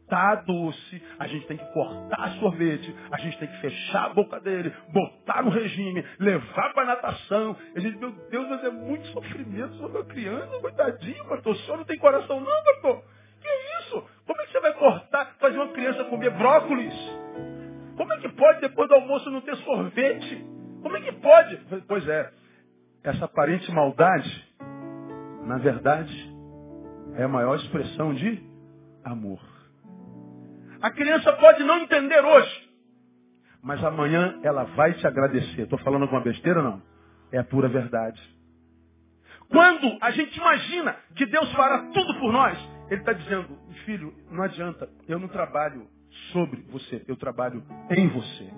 [0.10, 4.40] dar doce, a gente tem que cortar sorvete, a gente tem que fechar a boca
[4.40, 7.56] dele, botar no regime, levar para natação.
[7.76, 11.54] Ele diz, meu Deus, mas é muito sofrimento sobre a criança, coitadinho, pastor.
[11.54, 13.04] O senhor não tem coração não, pastor.
[13.42, 13.50] Que
[13.82, 14.04] isso?
[14.26, 16.94] Como é que você vai cortar, fazer uma criança comer brócolis?
[17.96, 20.46] Como é que pode depois do almoço não ter sorvete?
[20.82, 21.58] Como é que pode?
[21.88, 22.32] Pois é,
[23.04, 24.48] essa aparente maldade,
[25.44, 26.36] na verdade,
[27.16, 28.42] é a maior expressão de
[29.04, 29.57] amor.
[30.82, 32.68] A criança pode não entender hoje,
[33.62, 35.64] mas amanhã ela vai te agradecer.
[35.64, 36.82] Estou falando alguma besteira não?
[37.32, 38.22] É a pura verdade.
[39.50, 42.58] Quando a gente imagina que Deus fará tudo por nós,
[42.90, 45.88] Ele está dizendo, filho, não adianta, eu não trabalho
[46.32, 48.50] sobre você, eu trabalho em você.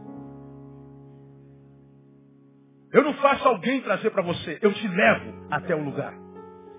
[2.92, 6.14] Eu não faço alguém trazer para você, eu te levo até o lugar.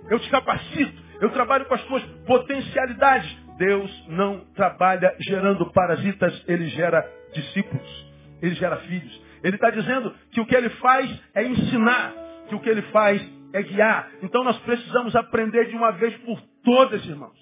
[0.09, 3.37] Eu te capacito, eu trabalho com as suas potencialidades.
[3.61, 8.07] Deus não trabalha gerando parasitas, ele gera discípulos,
[8.40, 9.23] ele gera filhos.
[9.44, 12.14] Ele está dizendo que o que ele faz é ensinar,
[12.49, 14.09] que o que ele faz é guiar.
[14.23, 17.38] Então nós precisamos aprender de uma vez por todas, irmãos.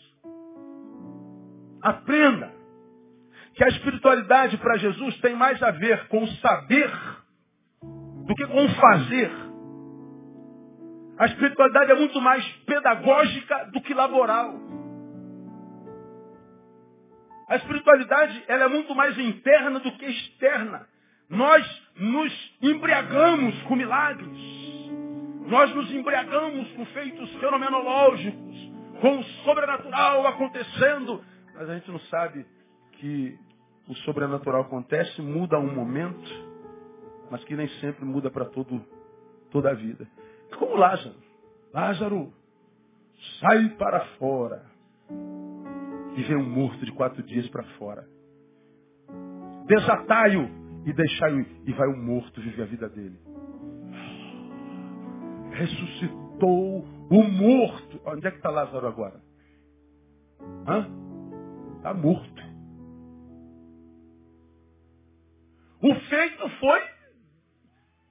[1.81, 2.53] Aprenda
[3.55, 6.91] que a espiritualidade para Jesus tem mais a ver com saber
[8.27, 9.31] do que com fazer.
[11.17, 14.78] A espiritualidade é muito mais pedagógica do que laboral.
[17.49, 20.87] A espiritualidade ela é muito mais interna do que externa.
[21.31, 24.39] Nós nos embriagamos com milagres.
[25.47, 31.25] Nós nos embriagamos com feitos fenomenológicos, com o sobrenatural acontecendo.
[31.55, 32.45] Mas a gente não sabe
[32.93, 33.39] que
[33.89, 36.31] o sobrenatural acontece, muda um momento,
[37.31, 38.45] mas que nem sempre muda para
[39.51, 40.07] toda a vida.
[40.59, 41.17] Como Lázaro.
[41.73, 42.33] Lázaro,
[43.41, 44.67] sai para fora.
[46.19, 48.05] E vem um morto de quatro dias para fora.
[49.67, 50.51] Desatai-o
[50.85, 53.21] e deixai-o e vai um morto viver a vida dele.
[55.53, 58.01] Ressuscitou o morto.
[58.05, 59.23] Onde é que está Lázaro agora?
[60.67, 60.91] Hã?
[61.77, 62.43] Está morto.
[65.81, 66.81] O feito foi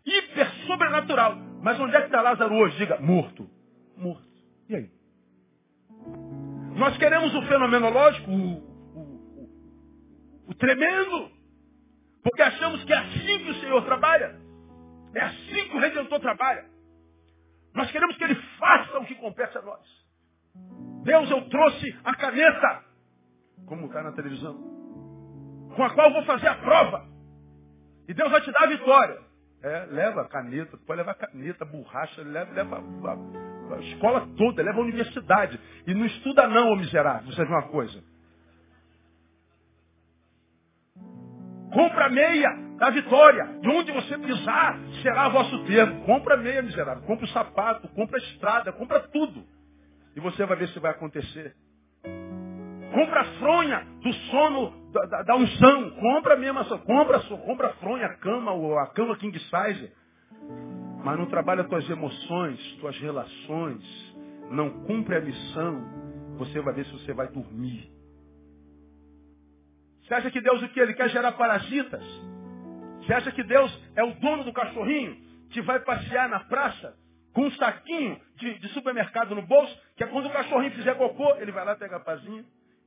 [0.05, 1.35] hiper sobrenatural.
[1.61, 2.77] Mas onde é que está Lázaro hoje?
[2.77, 3.49] Diga, morto.
[3.97, 4.25] Morto.
[4.69, 4.96] E aí?
[6.77, 8.53] Nós queremos o fenomenológico, o,
[8.95, 9.49] o,
[10.47, 11.31] o, tremendo,
[12.23, 14.39] porque achamos que é assim que o Senhor trabalha.
[15.15, 16.65] É assim que o Redentor trabalha.
[17.73, 20.07] Nós queremos que Ele faça o que compete a nós.
[21.03, 22.83] Deus, eu trouxe a caneta,
[23.65, 24.55] como está na televisão,
[25.75, 27.07] com a qual vou fazer a prova.
[28.07, 29.19] E Deus vai te dar a vitória.
[29.63, 34.79] É, leva a caneta, pode levar caneta, borracha, leva, leva a, a, escola toda, leva
[34.79, 35.59] a universidade.
[35.85, 38.03] E não estuda não, ô miserável, você vê uma coisa.
[41.71, 43.45] Compra a meia da vitória.
[43.61, 46.05] De onde você pisar, será vosso termo.
[46.05, 47.03] Compra a meia, miserável.
[47.03, 49.43] Compra o sapato, compra a estrada, compra tudo.
[50.15, 51.53] E você vai ver se vai acontecer.
[52.93, 55.91] Compra a fronha do sono da, da, da unção.
[55.91, 59.91] Compra mesmo, compra, compra a fronha, a cama, a cama king size.
[61.07, 63.81] Mas não trabalha tuas emoções, tuas relações.
[64.51, 65.81] Não cumpre a missão.
[66.37, 67.89] Você vai ver se você vai dormir.
[70.03, 70.77] Você acha que Deus o que?
[70.77, 72.03] Ele quer gerar parasitas?
[72.99, 75.15] Você acha que Deus é o dono do cachorrinho
[75.49, 76.93] que vai passear na praça
[77.31, 81.35] com um saquinho de, de supermercado no bolso, que é quando o cachorrinho fizer cocô,
[81.35, 82.43] ele vai lá pegar a pazinha,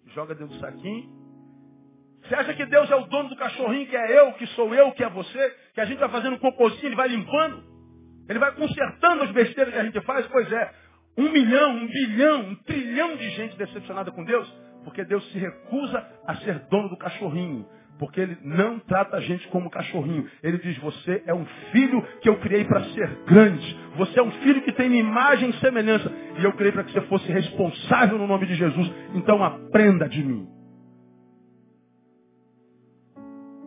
[0.09, 1.09] joga dentro do saquinho.
[2.25, 4.93] Você acha que Deus é o dono do cachorrinho, que é eu, que sou eu,
[4.93, 7.70] que é você, que a gente vai fazendo um cocôzinho, ele vai limpando?
[8.31, 10.25] Ele vai consertando as besteiras que a gente faz?
[10.29, 10.71] Pois é.
[11.19, 14.49] Um milhão, um bilhão, um trilhão de gente decepcionada com Deus,
[14.85, 17.67] porque Deus se recusa a ser dono do cachorrinho.
[17.99, 20.31] Porque ele não trata a gente como cachorrinho.
[20.45, 23.79] Ele diz, você é um filho que eu criei para ser grande.
[23.97, 26.11] Você é um filho que tem minha imagem e semelhança.
[26.39, 28.91] E eu criei para que você fosse responsável no nome de Jesus.
[29.13, 30.49] Então aprenda de mim.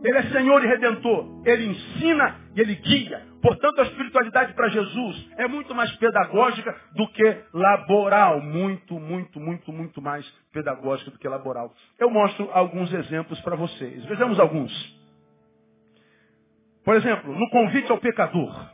[0.03, 1.43] Ele é Senhor e Redentor.
[1.45, 3.21] Ele ensina e ele guia.
[3.41, 8.41] Portanto, a espiritualidade para Jesus é muito mais pedagógica do que laboral.
[8.41, 11.73] Muito, muito, muito, muito mais pedagógica do que laboral.
[11.99, 14.05] Eu mostro alguns exemplos para vocês.
[14.05, 14.71] Vejamos alguns.
[16.83, 18.69] Por exemplo, no convite ao pecador.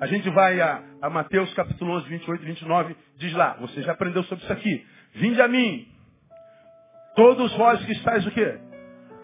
[0.00, 2.96] A gente vai a, a Mateus capítulo 11, 28 e 29.
[3.16, 4.86] Diz lá, você já aprendeu sobre isso aqui.
[5.14, 5.88] Vinde a mim,
[7.16, 8.70] todos vós que estáis o quê?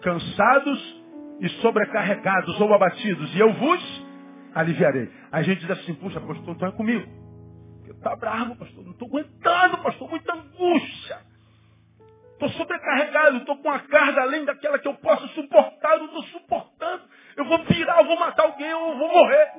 [0.01, 0.96] cansados
[1.39, 4.05] e sobrecarregados ou abatidos, e eu vos
[4.53, 5.09] aliviarei.
[5.31, 7.07] A gente diz assim, puxa, pastor, então é comigo.
[7.87, 11.19] Está bravo, pastor, não estou aguentando, pastor, muita angústia.
[12.33, 16.23] Estou sobrecarregado, estou com uma carga além daquela que eu posso suportar, eu não estou
[16.23, 17.03] suportando.
[17.35, 19.51] Eu vou pirar, eu vou matar alguém, eu vou morrer.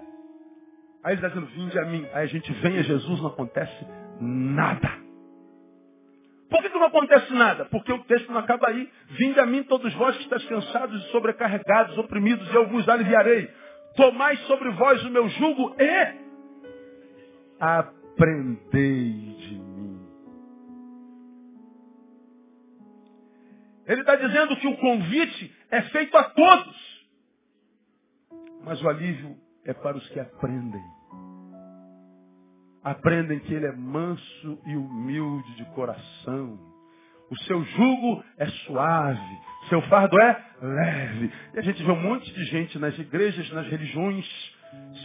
[1.03, 2.07] Aí ele está dizendo, vinde a mim.
[2.13, 3.87] Aí a gente vem a Jesus, não acontece
[4.21, 5.08] nada.
[6.51, 7.67] Por que, que não acontece nada?
[7.67, 8.91] Porque o texto não acaba aí.
[9.11, 13.51] Vinde a mim todos vós que estáis cansados e sobrecarregados, oprimidos, e alguns aliviarei.
[13.97, 16.29] Tomai sobre vós o meu jugo e
[17.61, 20.01] aprendei de mim.
[23.87, 27.07] Ele está dizendo que o convite é feito a todos.
[28.63, 30.98] Mas o alívio é para os que aprendem.
[32.83, 36.59] Aprendem que ele é manso e humilde de coração.
[37.31, 41.33] O seu jugo é suave, seu fardo é leve.
[41.55, 44.27] E a gente vê um monte de gente nas igrejas, nas religiões,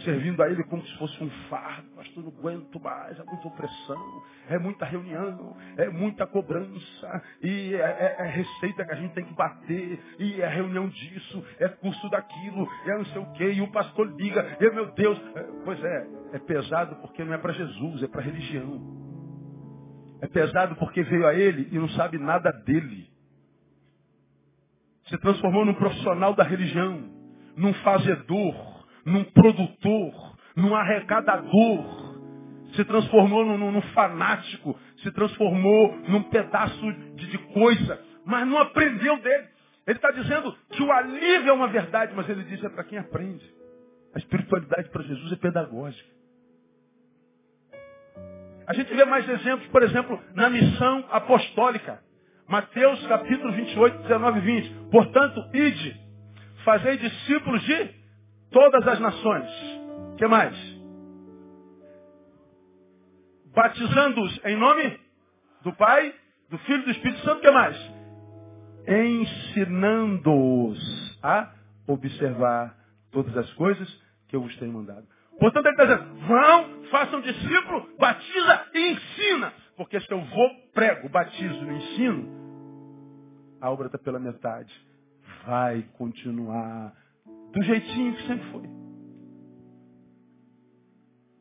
[0.04, 1.88] servindo a ele como se fosse um fardo.
[1.96, 7.78] Pastor, não aguento mais, é muita opressão, é muita reunião, é muita cobrança, e é,
[7.78, 12.08] é, é, receita que a gente tem que bater, e é reunião disso, é curso
[12.10, 15.82] daquilo, é não sei o quê, e o pastor liga, e meu Deus, é, pois
[15.82, 19.04] é, é pesado porque não é para Jesus, é para religião.
[20.20, 23.08] É pesado porque veio a ele e não sabe nada dele.
[25.06, 27.10] Se transformou num profissional da religião,
[27.56, 28.73] num fazedor,
[29.04, 32.14] num produtor, num arrecadador.
[32.74, 39.16] Se transformou num, num fanático, se transformou num pedaço de, de coisa, mas não aprendeu
[39.20, 39.48] dele.
[39.86, 42.98] Ele está dizendo que o alívio é uma verdade, mas ele diz é para quem
[42.98, 43.44] aprende.
[44.14, 46.14] A espiritualidade para Jesus é pedagógica.
[48.66, 52.02] A gente vê mais exemplos, por exemplo, na missão apostólica.
[52.48, 54.90] Mateus capítulo 28, 19 e 20.
[54.90, 56.00] Portanto, ide,
[56.64, 58.03] fazei discípulos de
[58.54, 59.50] todas as nações.
[60.12, 60.56] O que mais?
[63.52, 64.98] Batizando-os em nome
[65.62, 66.14] do Pai,
[66.48, 67.38] do Filho e do Espírito Santo.
[67.38, 67.76] O que mais?
[68.86, 70.78] Ensinando-os
[71.22, 71.52] a
[71.88, 72.76] observar
[73.10, 73.88] todas as coisas
[74.28, 75.06] que eu vos tenho mandado.
[75.38, 79.52] Portanto, ele está dizendo, vão, façam discípulo, batiza e ensina.
[79.76, 82.28] Porque se eu vou, prego, batizo e ensino,
[83.60, 84.72] a obra está pela metade.
[85.44, 86.92] Vai continuar
[87.54, 88.68] do jeitinho que sempre foi.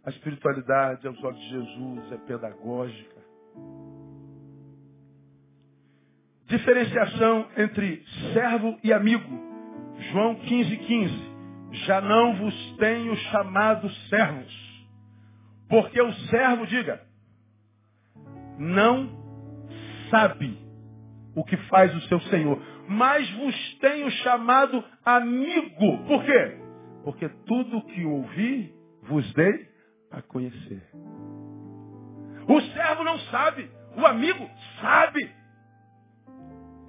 [0.06, 3.24] A espiritualidade, aos olhos de Jesus, é pedagógica.
[6.46, 8.04] Diferenciação entre
[8.34, 9.28] servo e amigo.
[10.12, 11.34] João 15, 15.
[11.86, 14.64] Já não vos tenho chamado servos.
[15.70, 17.02] Porque o servo, diga,
[18.60, 19.10] não
[20.12, 20.60] sabe
[21.36, 26.06] o que faz o seu Senhor mas vos tenho chamado amigo.
[26.06, 26.58] Por quê?
[27.04, 28.74] Porque tudo que ouvi
[29.04, 29.70] vos dei
[30.12, 30.82] a conhecer.
[32.48, 34.50] O servo não sabe, o amigo
[34.82, 35.32] sabe.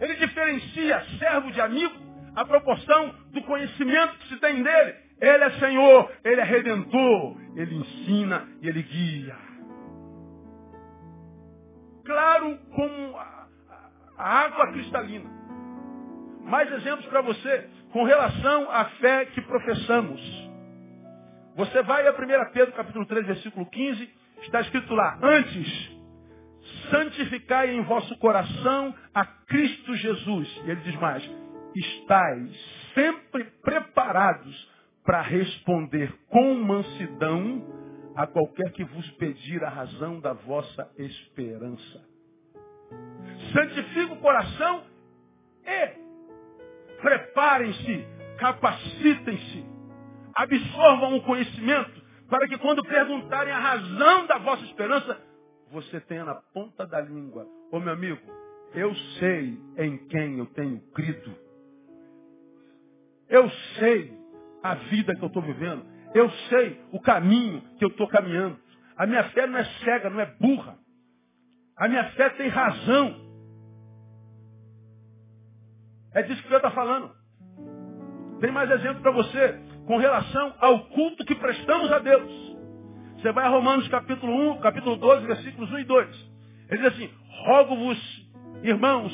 [0.00, 1.94] Ele diferencia servo de amigo
[2.34, 4.94] a proporção do conhecimento que se tem dele.
[5.20, 9.36] Ele é Senhor, Ele é Redentor, Ele ensina e Ele guia.
[12.04, 13.46] Claro como a,
[14.18, 15.43] a água cristalina
[16.44, 20.20] mais exemplos para você com relação à fé que professamos.
[21.56, 24.10] Você vai a 1 Pedro capítulo 3, versículo 15,
[24.42, 25.90] está escrito lá, antes,
[26.90, 30.62] santificai em vosso coração a Cristo Jesus.
[30.64, 31.28] E ele diz mais,
[31.74, 32.50] estáis
[32.94, 34.74] sempre preparados
[35.04, 37.64] para responder com mansidão
[38.16, 42.04] a qualquer que vos pedir a razão da vossa esperança.
[43.52, 44.84] Santifica o coração
[45.66, 46.03] e
[47.04, 48.06] Preparem-se,
[48.38, 49.62] capacitem-se,
[50.34, 55.20] absorvam o conhecimento, para que quando perguntarem a razão da vossa esperança,
[55.70, 57.46] você tenha na ponta da língua.
[57.70, 58.22] Ô meu amigo,
[58.72, 61.36] eu sei em quem eu tenho crido.
[63.28, 64.18] Eu sei
[64.62, 65.84] a vida que eu estou vivendo.
[66.14, 68.58] Eu sei o caminho que eu estou caminhando.
[68.96, 70.78] A minha fé não é cega, não é burra.
[71.76, 73.23] A minha fé tem razão.
[76.14, 77.10] É disso que Deus está falando.
[78.40, 82.54] Tem mais exemplo para você com relação ao culto que prestamos a Deus.
[83.16, 86.30] Você vai a Romanos capítulo 1, capítulo 12, versículos 1 e 2.
[86.70, 87.10] Ele diz assim,
[87.46, 88.30] rogo-vos,
[88.62, 89.12] irmãos,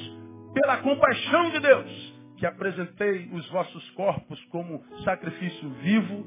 [0.53, 6.27] pela compaixão de Deus, que apresentei os vossos corpos como sacrifício vivo,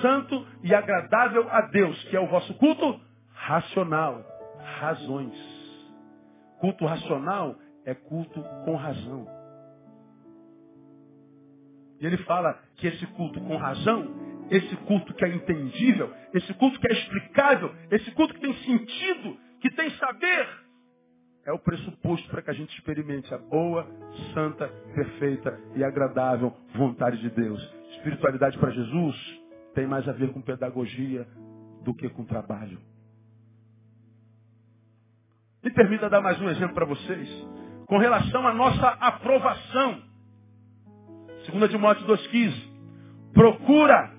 [0.00, 3.00] santo e agradável a Deus, que é o vosso culto
[3.32, 4.24] racional.
[4.78, 5.34] Razões.
[6.60, 9.37] Culto racional é culto com razão.
[12.00, 16.78] E ele fala que esse culto com razão, esse culto que é entendível, esse culto
[16.80, 20.48] que é explicável, esse culto que tem sentido, que tem saber,
[21.44, 23.86] é o pressuposto para que a gente experimente a boa,
[24.34, 27.60] santa, perfeita e agradável vontade de Deus.
[27.96, 29.16] Espiritualidade para Jesus
[29.74, 31.26] tem mais a ver com pedagogia
[31.82, 32.78] do que com trabalho.
[35.62, 37.28] Me permita dar mais um exemplo para vocês.
[37.86, 40.02] Com relação à nossa aprovação.
[41.52, 43.32] 2 Timóteo 2,15.
[43.32, 44.12] Procura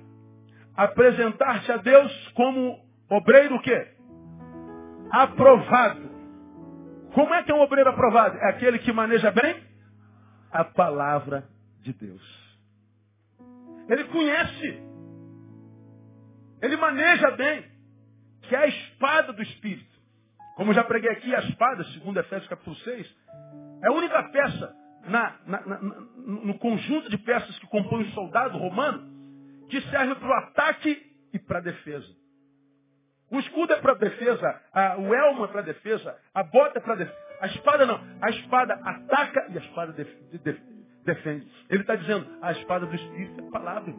[0.75, 3.87] apresentar-te a Deus como obreiro o quê?
[5.11, 6.09] Aprovado.
[7.13, 8.37] Como é que é um obreiro aprovado?
[8.37, 9.63] É aquele que maneja bem
[10.51, 11.47] a palavra
[11.81, 12.39] de Deus.
[13.87, 14.83] Ele conhece.
[16.61, 17.65] Ele maneja bem.
[18.43, 19.89] Que é a espada do Espírito.
[20.55, 23.15] Como já preguei aqui, a espada, segundo Efésios capítulo 6,
[23.83, 24.75] é a única peça
[25.09, 25.79] na, na, na,
[26.17, 29.07] no conjunto de peças que compõem o soldado romano
[29.69, 31.01] que serve para o ataque
[31.33, 32.07] e para a defesa.
[33.31, 36.95] O escudo é para defesa, a, o elmo é para defesa, a bota é para
[36.95, 37.29] defesa.
[37.39, 38.01] A espada não.
[38.21, 40.09] A espada ataca e a espada def,
[41.05, 41.47] defende.
[41.69, 43.93] Ele está dizendo, a espada do Espírito é a palavra.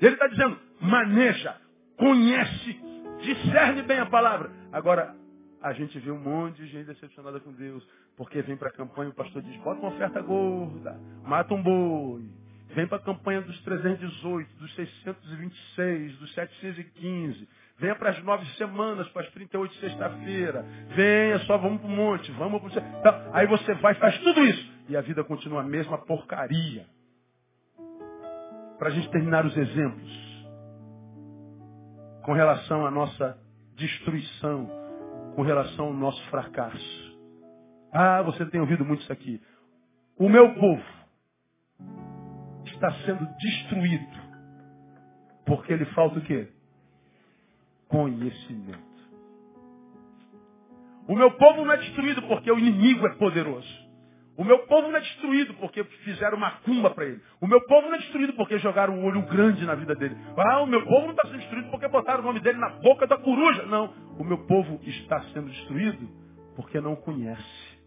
[0.00, 1.56] Ele está dizendo, maneja,
[1.96, 2.80] conhece,
[3.20, 4.50] discerne bem a palavra.
[4.72, 5.14] Agora,
[5.60, 7.86] a gente vê um monte de gente decepcionada com Deus,
[8.18, 12.28] porque vem para a campanha, o pastor diz, bota uma oferta gorda, mata um boi,
[12.74, 17.48] Vem para a campanha dos 318, dos 626, dos 715.
[17.78, 20.64] Venha para as nove semanas, para as 38 de sexta-feira.
[20.94, 22.98] Venha, só vamos para o monte, vamos para o...
[22.98, 24.72] Então, aí você vai, faz tudo isso.
[24.88, 26.86] E a vida continua a mesma porcaria.
[28.78, 30.46] Para a gente terminar os exemplos.
[32.22, 33.38] Com relação à nossa
[33.76, 34.68] destruição.
[35.34, 37.07] Com relação ao nosso fracasso.
[37.92, 39.40] Ah, você tem ouvido muito isso aqui.
[40.18, 40.82] O meu povo
[42.64, 44.28] está sendo destruído.
[45.46, 46.48] Porque ele falta o quê?
[47.88, 48.88] Conhecimento.
[51.08, 53.88] O meu povo não é destruído porque o inimigo é poderoso.
[54.36, 57.20] O meu povo não é destruído porque fizeram uma cumba para ele.
[57.40, 60.16] O meu povo não é destruído porque jogaram um olho grande na vida dele.
[60.36, 63.06] Ah, o meu povo não está sendo destruído porque botaram o nome dele na boca
[63.06, 63.64] da coruja.
[63.66, 63.92] Não.
[64.18, 66.08] O meu povo está sendo destruído
[66.54, 67.77] porque não conhece.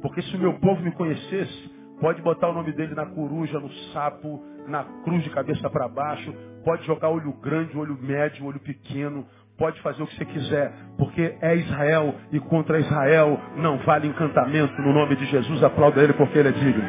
[0.00, 3.70] Porque se o meu povo me conhecesse, Pode botar o nome dele na coruja, no
[3.92, 6.34] sapo, na cruz de cabeça para baixo.
[6.64, 9.24] Pode jogar olho grande, olho médio, olho pequeno.
[9.56, 14.82] Pode fazer o que você quiser, porque é Israel e contra Israel não vale encantamento.
[14.82, 16.82] No nome de Jesus, aplauda ele porque ele é digno.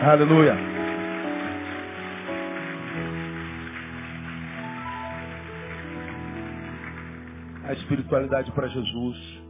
[0.00, 0.56] Aleluia.
[7.64, 9.42] A espiritualidade para Jesus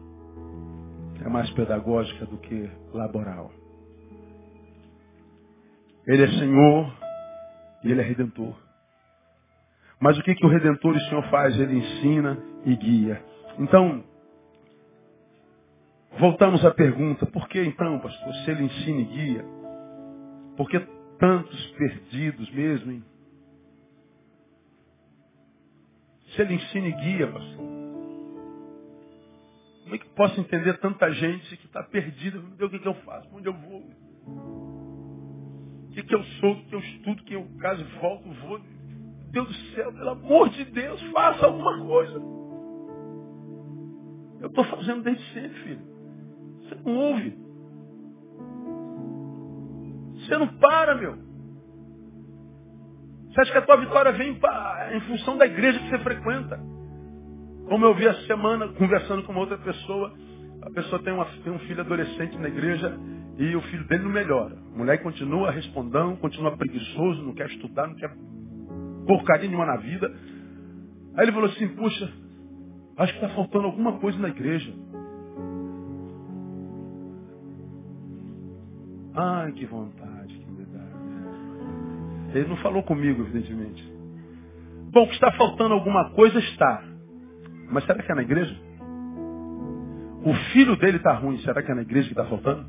[1.25, 3.51] é mais pedagógica do que laboral.
[6.07, 6.95] Ele é Senhor
[7.83, 8.55] e Ele é Redentor.
[9.99, 11.59] Mas o que, que o Redentor e o Senhor faz?
[11.59, 13.25] Ele ensina e guia.
[13.59, 14.05] Então,
[16.19, 19.45] voltamos à pergunta, por que então, pastor, se Ele ensina e guia?
[20.59, 20.79] Por que
[21.19, 22.93] tantos perdidos mesmo?
[22.93, 23.05] Hein?
[26.35, 27.84] Se Ele ensina e guia, pastor.
[29.85, 32.39] Como é que posso entender tanta gente que está perdida?
[32.41, 33.29] Meu Deus, o que, que eu faço?
[33.33, 33.85] Onde eu vou?
[35.95, 38.61] que, que eu sou, o que eu estudo, que eu caso volto, vou.
[39.31, 42.21] Deus do céu, pelo amor de Deus, faça alguma coisa.
[44.41, 45.83] Eu estou fazendo desde sempre, filho.
[46.61, 47.39] Você não ouve.
[50.15, 51.17] Você não para, meu.
[53.29, 54.39] Você acha que a tua vitória vem
[54.93, 56.74] em função da igreja que você frequenta?
[57.69, 60.13] Como eu vi essa semana, conversando com uma outra pessoa,
[60.63, 62.99] a pessoa tem, uma, tem um filho adolescente na igreja
[63.39, 64.57] e o filho dele não melhora.
[64.75, 68.11] O moleque continua respondendo, continua preguiçoso, não quer estudar, não quer
[69.07, 70.13] porcaria nenhuma na vida.
[71.17, 72.13] Aí ele falou assim, puxa,
[72.97, 74.73] acho que está faltando alguma coisa na igreja.
[79.15, 82.39] Ai, que vontade que me dá.
[82.39, 83.83] Ele não falou comigo, evidentemente.
[84.91, 86.94] Bom, que está faltando alguma coisa está.
[87.71, 88.55] Mas será que é na igreja?
[90.25, 92.67] O filho dele está ruim, será que é na igreja que está faltando?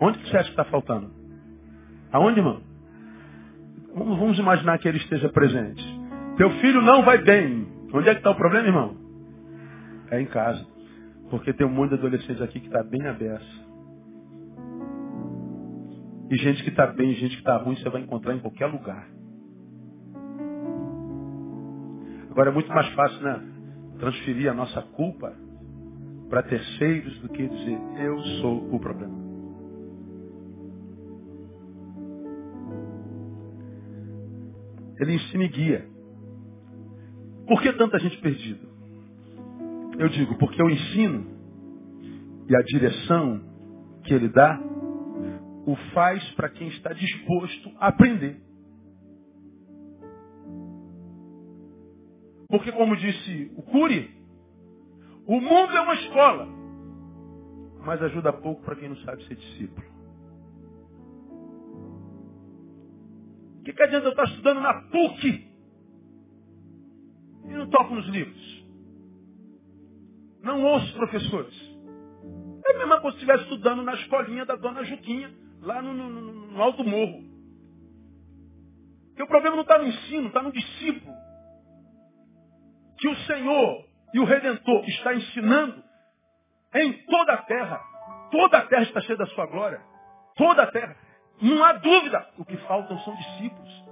[0.00, 1.10] Onde você acha que está faltando?
[2.12, 2.60] Aonde, irmão?
[3.94, 5.84] Vamos imaginar que ele esteja presente.
[6.36, 7.66] Teu filho não vai bem.
[7.92, 8.96] Onde é que está o problema, irmão?
[10.10, 10.66] É em casa.
[11.30, 13.66] Porque tem um monte de adolescentes aqui que está bem aberto.
[16.30, 19.08] E gente que está bem, gente que está ruim, você vai encontrar em qualquer lugar.
[22.30, 23.55] Agora é muito mais fácil, né?
[23.98, 25.34] Transferir a nossa culpa
[26.28, 29.16] para terceiros do que dizer eu sou o problema.
[34.98, 35.88] Ele ensina e guia.
[37.46, 38.66] Por que tanta gente perdida?
[39.98, 41.26] Eu digo, porque o ensino
[42.48, 43.40] e a direção
[44.04, 44.60] que ele dá,
[45.66, 48.45] o faz para quem está disposto a aprender.
[52.48, 54.14] Porque, como disse o Cury,
[55.26, 56.46] o mundo é uma escola,
[57.84, 59.86] mas ajuda pouco para quem não sabe ser discípulo.
[63.58, 65.48] O que, que adianta eu estar estudando na PUC
[67.44, 68.64] e não toco nos livros?
[70.42, 71.54] Não ouço professores.
[72.64, 75.32] É a mesma coisa se estivesse estudando na escolinha da dona Juquinha,
[75.62, 77.24] lá no, no, no alto morro.
[79.08, 81.16] Porque o problema não está no ensino, está no discípulo.
[83.06, 83.84] Que o Senhor
[84.14, 85.80] e o Redentor está ensinando
[86.74, 87.80] em toda a terra.
[88.32, 89.80] Toda a terra está cheia da sua glória.
[90.34, 90.96] Toda a terra.
[91.40, 92.26] Não há dúvida.
[92.36, 93.84] O que faltam são discípulos.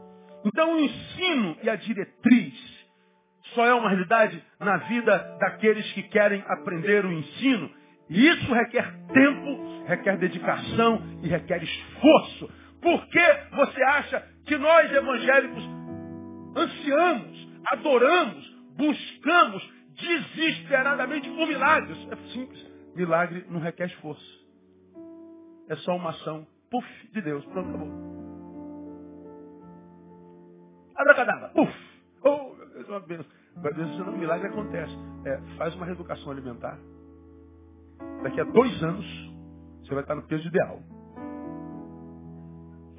[0.44, 2.88] Então o ensino e a diretriz
[3.54, 7.70] só é uma realidade na vida daqueles que querem aprender o ensino
[8.10, 12.50] e isso requer tempo, requer dedicação e requer esforço.
[12.82, 15.64] Por que você acha que nós evangélicos
[16.56, 21.98] ansiamos, adoramos, buscamos desesperadamente por milagres?
[22.10, 22.74] É simples.
[22.94, 24.44] Milagre não requer esforço.
[25.68, 27.44] É só uma ação, puf, de Deus.
[27.46, 28.14] Pronto, acabou.
[30.96, 31.72] Abracadabra, puf.
[32.22, 33.26] Oh, meu Deus, uma bênção.
[33.56, 34.94] Vai senão o milagre acontece.
[35.24, 36.78] É, faz uma reeducação alimentar.
[38.22, 39.06] Daqui a dois anos,
[39.80, 40.80] você vai estar no peso ideal.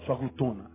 [0.05, 0.74] Sua glutona.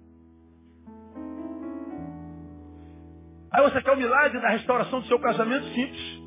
[3.52, 6.20] Aí você quer o milagre da restauração do seu casamento simples.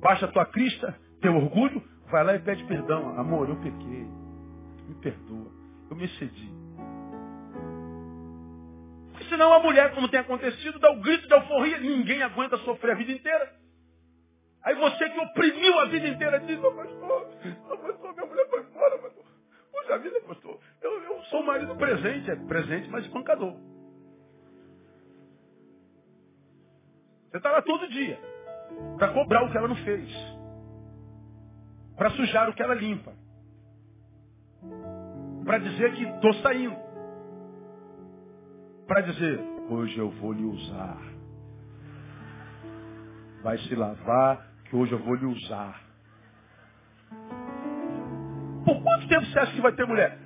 [0.00, 3.18] Baixa a tua crista, teu orgulho, vai lá e pede perdão.
[3.18, 4.06] Amor, eu pequei.
[4.88, 5.50] Me perdoa.
[5.90, 6.50] Eu me excedi.
[9.10, 11.78] Porque senão a mulher, como tem acontecido, dá o grito de euforia.
[11.78, 13.60] Ninguém aguenta sofrer a vida inteira.
[14.62, 17.30] Aí você que oprimiu a vida inteira diz, oh, pastor,
[17.70, 19.24] oh, pastor, minha mulher foi embora, pastor.
[19.72, 23.56] Puxa vida, pastor, eu, eu sou marido presente, é presente, mas espancador.
[27.30, 28.18] Você está lá todo dia
[28.98, 30.10] para cobrar o que ela não fez.
[31.96, 33.12] Para sujar o que ela limpa.
[35.44, 36.76] Para dizer que estou saindo.
[38.86, 40.98] Para dizer, hoje eu vou lhe usar.
[43.42, 45.80] Vai se lavar, que hoje eu vou lhe usar.
[48.64, 50.18] Por quanto tempo você acha que vai ter mulher?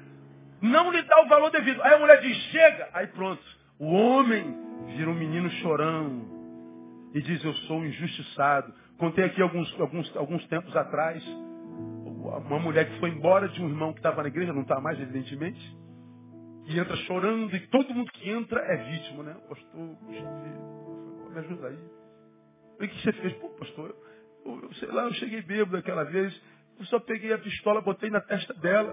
[0.62, 1.82] Não lhe dá o valor devido.
[1.82, 2.88] Aí a mulher diz, chega.
[2.94, 3.42] Aí pronto.
[3.78, 4.57] O homem
[4.96, 6.34] vira um menino chorão.
[7.14, 8.74] E diz, eu sou injustiçado.
[8.98, 11.24] Contei aqui alguns, alguns, alguns tempos atrás.
[12.46, 15.00] Uma mulher que foi embora de um irmão que estava na igreja, não está mais,
[15.00, 15.78] evidentemente.
[16.66, 19.36] E entra chorando, e todo mundo que entra é vítima, né?
[19.48, 21.78] Pastor, me ajuda aí.
[22.80, 23.32] O que você fez?
[23.34, 23.94] Pô, pastor,
[24.44, 26.34] eu, sei lá, eu cheguei bêbado aquela vez,
[26.80, 28.92] eu só peguei a pistola, botei na testa dela.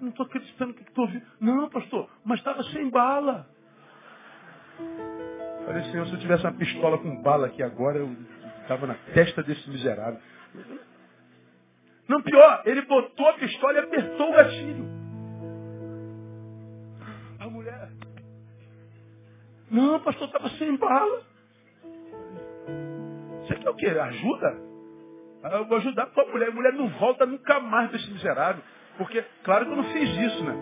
[0.00, 1.26] Não estou acreditando que estou ouvindo.
[1.40, 3.48] Não, pastor, mas estava sem bala.
[5.64, 8.16] Falei, Senhor, se eu tivesse uma pistola com bala aqui agora, eu
[8.62, 10.20] estava na testa desse miserável.
[12.08, 14.86] Não, pior, ele botou a pistola e apertou o gatilho.
[17.40, 17.90] A mulher,
[19.70, 21.22] não, pastor, estava sem bala.
[23.42, 23.86] Você quer o quê?
[23.86, 24.56] Ajuda?
[25.42, 26.48] Ah, eu vou ajudar a tua mulher.
[26.48, 28.62] A mulher não volta nunca mais desse miserável.
[28.98, 30.54] Porque, claro que eu não fiz isso, né?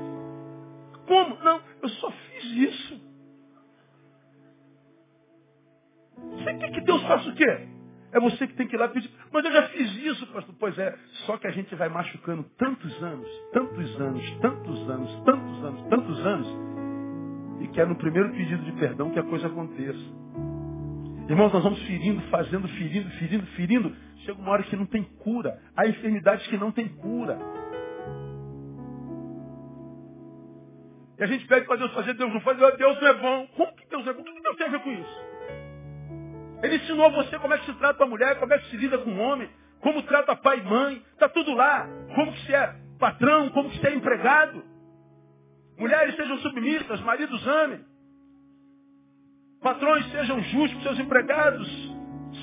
[1.06, 1.36] Como?
[1.44, 3.00] Não, eu só fiz isso.
[6.16, 7.68] Você quer que Deus faça o quê?
[8.12, 9.10] É você que tem que ir lá pedir.
[9.32, 10.54] Mas eu já fiz isso, pastor.
[10.58, 15.64] Pois é, só que a gente vai machucando tantos anos, tantos anos, tantos anos, tantos
[15.64, 16.48] anos, tantos anos,
[17.60, 19.98] e quer no primeiro pedido de perdão que a coisa aconteça.
[21.28, 23.96] Irmãos, nós vamos ferindo, fazendo, ferindo, ferindo, ferindo.
[24.18, 25.58] Chega uma hora que não tem cura.
[25.76, 27.38] Há enfermidades que não tem cura.
[31.18, 33.46] E a gente pede para Deus fazer, Deus não faz, Deus não é bom.
[33.56, 34.20] Como que Deus é bom?
[34.20, 35.24] O que Deus tem a ver com isso?
[36.62, 38.98] Ele ensinou você como é que se trata a mulher, como é que se lida
[38.98, 39.48] com o homem,
[39.80, 41.02] como trata pai e mãe.
[41.12, 41.86] Está tudo lá.
[42.14, 44.64] Como que se é patrão, como que se é empregado.
[45.78, 47.84] Mulheres sejam submissas, maridos amem.
[49.62, 51.68] Patrões sejam justos seus empregados.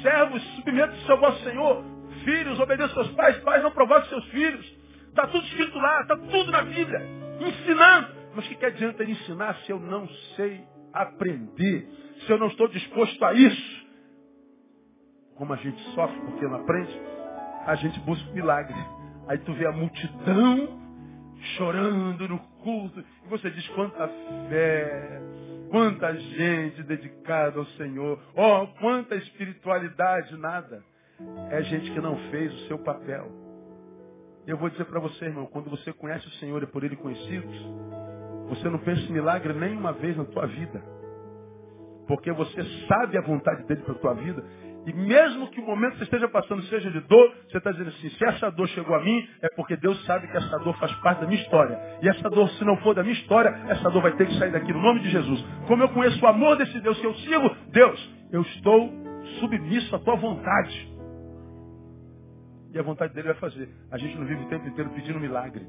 [0.01, 1.83] Servos, submetam-se ao vosso Senhor.
[2.23, 3.37] Filhos, obedeçam seus pais.
[3.39, 4.65] Pais, não provoquem seus filhos.
[5.09, 7.01] Está tudo escrito lá, está tudo na Bíblia.
[7.39, 8.20] Ensinando.
[8.35, 10.63] Mas o que, que adianta ele ensinar se eu não sei
[10.93, 11.87] aprender?
[12.25, 13.87] Se eu não estou disposto a isso?
[15.35, 17.01] Como a gente sofre porque não aprende,
[17.65, 18.77] a gente busca milagre.
[19.27, 20.79] Aí tu vê a multidão
[21.57, 22.99] chorando no culto.
[22.99, 24.07] E você diz quanta
[24.49, 25.21] fé,
[25.69, 28.19] quanta gente dedicada ao Senhor.
[28.35, 30.83] Oh, quanta espiritualidade, nada.
[31.49, 33.31] É gente que não fez o seu papel.
[34.47, 37.55] Eu vou dizer para você, irmão, quando você conhece o Senhor e por Ele conhecidos,
[38.51, 40.83] você não em milagre nem uma vez na tua vida.
[42.07, 44.43] Porque você sabe a vontade dele para a tua vida
[44.85, 47.89] e mesmo que o momento que você esteja passando seja de dor, você está dizendo
[47.89, 50.91] assim, se essa dor chegou a mim, é porque Deus sabe que essa dor faz
[50.95, 51.79] parte da minha história.
[52.01, 54.51] E essa dor, se não for da minha história, essa dor vai ter que sair
[54.51, 55.45] daqui no nome de Jesus.
[55.67, 58.91] Como eu conheço o amor desse Deus que eu sigo, Deus, eu estou
[59.39, 60.91] submisso à tua vontade.
[62.73, 63.69] E a vontade dele vai fazer.
[63.91, 65.65] A gente não vive o tempo inteiro pedindo milagre.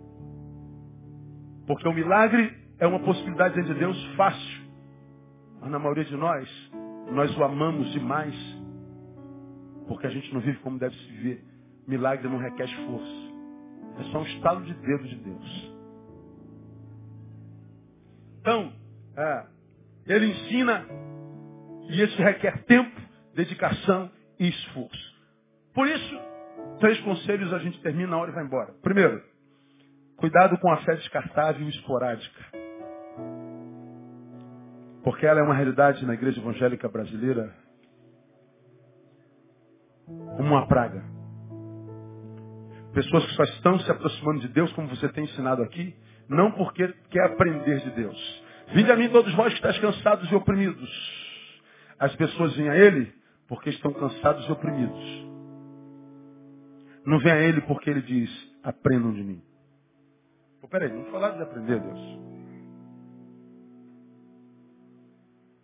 [1.67, 4.63] Porque o milagre é uma possibilidade de Deus fácil.
[5.61, 6.49] Mas na maioria de nós,
[7.13, 8.35] nós o amamos demais
[9.87, 11.45] porque a gente não vive como deve se viver.
[11.87, 13.35] Milagre não requer esforço.
[14.01, 15.75] É só um estalo de dedo de Deus.
[18.41, 18.73] Então,
[19.17, 19.47] é,
[20.07, 20.85] ele ensina
[21.89, 23.01] e isso requer tempo,
[23.33, 24.11] dedicação
[24.41, 25.23] e esforço.
[25.73, 26.21] Por isso,
[26.81, 28.73] três conselhos a gente termina na hora e vai embora.
[28.83, 29.23] Primeiro,
[30.17, 32.63] cuidado com a fé descartável e esporádica.
[35.03, 37.53] Porque ela é uma realidade na igreja evangélica brasileira
[40.07, 41.03] como uma praga.
[42.93, 45.95] Pessoas que só estão se aproximando de Deus, como você tem ensinado aqui,
[46.29, 48.43] não porque quer aprender de Deus.
[48.75, 50.91] Vinde a mim todos vós que estáis cansados e oprimidos.
[51.99, 53.13] As pessoas vêm a Ele
[53.49, 55.27] porque estão cansados e oprimidos.
[57.05, 58.31] Não vem a Ele porque Ele diz,
[58.63, 59.43] aprendam de mim.
[60.61, 62.32] Pô, peraí, vamos falar de aprender, Deus.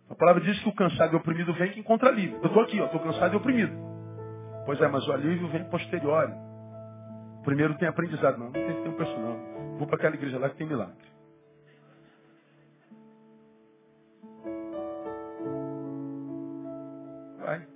[0.09, 2.39] A palavra diz que o cansado e oprimido vem que encontra alívio.
[2.41, 3.71] Eu estou aqui, estou cansado e oprimido.
[4.65, 6.29] Pois é, mas o alívio vem posterior.
[7.43, 8.37] Primeiro tem aprendizado.
[8.37, 9.77] Não, não tem tempo para isso não.
[9.77, 10.95] Vou para aquela igreja lá que tem milagre.
[17.39, 17.67] Vai.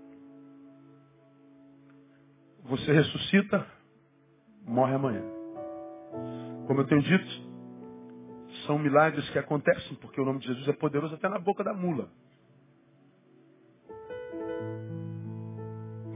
[2.66, 3.66] Você ressuscita,
[4.66, 5.22] morre amanhã.
[6.68, 7.53] Como eu tenho dito,
[8.66, 11.74] são milagres que acontecem, porque o nome de Jesus é poderoso até na boca da
[11.74, 12.10] mula.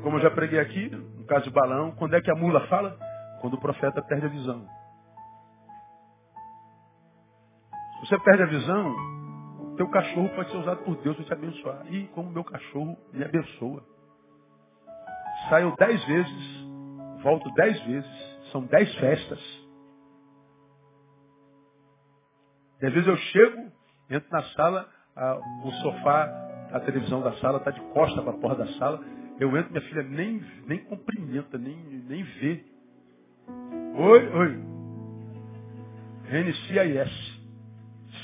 [0.02, 2.98] Como eu já preguei aqui, no caso de balão, quando é que a mula fala?
[3.42, 4.66] Quando o profeta perde a visão.
[8.00, 8.96] Se você perde a visão,
[9.76, 11.94] teu cachorro pode ser usado por Deus para te abençoar.
[11.94, 13.84] E como meu cachorro me abençoa.
[15.50, 16.68] Saio dez vezes,
[17.22, 19.67] volto dez vezes, são dez festas.
[22.82, 23.72] E às vezes eu chego,
[24.10, 28.38] entro na sala, a, o sofá, a televisão da sala está de costa para a
[28.38, 29.04] porta da sala,
[29.40, 32.64] eu entro, minha filha nem, nem cumprimenta, nem, nem vê.
[33.96, 34.64] Oi, oi.
[36.30, 37.38] NCIS.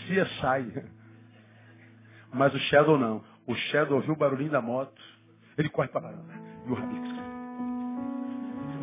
[0.06, 0.86] CSI.
[2.34, 3.24] Mas o Shadow não.
[3.46, 5.02] O Shadow ouviu o barulhinho da moto.
[5.58, 6.18] Ele corre para lá.
[6.66, 7.10] E o Rabix.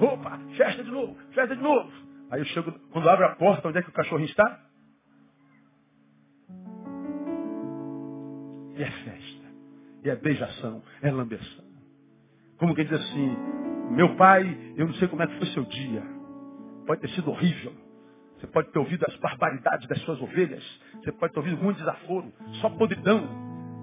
[0.00, 1.90] Opa, festa de novo, festa de novo.
[2.30, 4.60] Aí eu chego, quando abre a porta, onde é que o cachorrinho está?
[8.80, 9.46] E é festa.
[10.02, 11.64] E é beijação, é lambeção.
[12.56, 13.36] Como quem diz assim,
[13.90, 16.02] meu pai, eu não sei como é que foi seu dia.
[16.86, 17.74] Pode ter sido horrível.
[18.38, 20.64] Você pode ter ouvido as barbaridades das suas ovelhas.
[20.94, 22.32] Você pode ter ouvido muito desaforo.
[22.62, 23.28] Só podridão.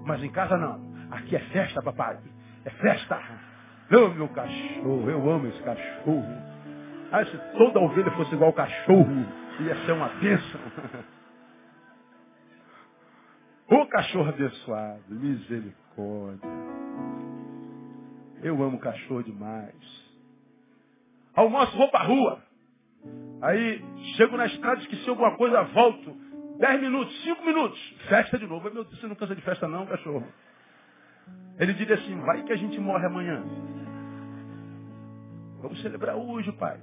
[0.04, 0.92] Mas em casa não.
[1.12, 2.18] Aqui é festa, papai.
[2.64, 3.22] É festa.
[3.92, 5.08] Ô, meu cachorro.
[5.08, 6.24] Eu amo esse cachorro.
[7.12, 9.26] Ah, se toda ovelha fosse igual ao cachorro,
[9.60, 10.60] ia ser uma bênção.
[13.70, 15.02] O cachorro abençoado.
[15.08, 16.48] Misericórdia.
[18.42, 19.74] Eu amo cachorro demais.
[21.34, 22.42] Almoço, vou para a rua.
[23.42, 23.84] Aí
[24.16, 26.16] chego na estrada, esqueci alguma coisa, volto.
[26.58, 27.78] Dez minutos, cinco minutos.
[28.08, 28.64] Festa de novo.
[28.70, 30.26] Meu Deus, você não cansa de festa não, cachorro.
[31.58, 33.44] Ele diria assim, vai que a gente morre amanhã.
[35.60, 36.80] Vamos celebrar hoje, pai.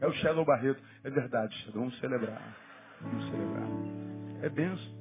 [0.00, 0.82] É o Shadow Barreto.
[1.02, 1.80] É verdade, Shadow.
[1.80, 2.56] Vamos celebrar.
[3.00, 3.68] Vamos celebrar.
[4.42, 4.99] É benção.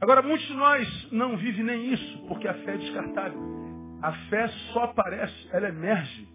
[0.00, 3.40] Agora, muitos de nós não vivem nem isso, porque a fé é descartável.
[4.00, 6.28] A fé só aparece, ela emerge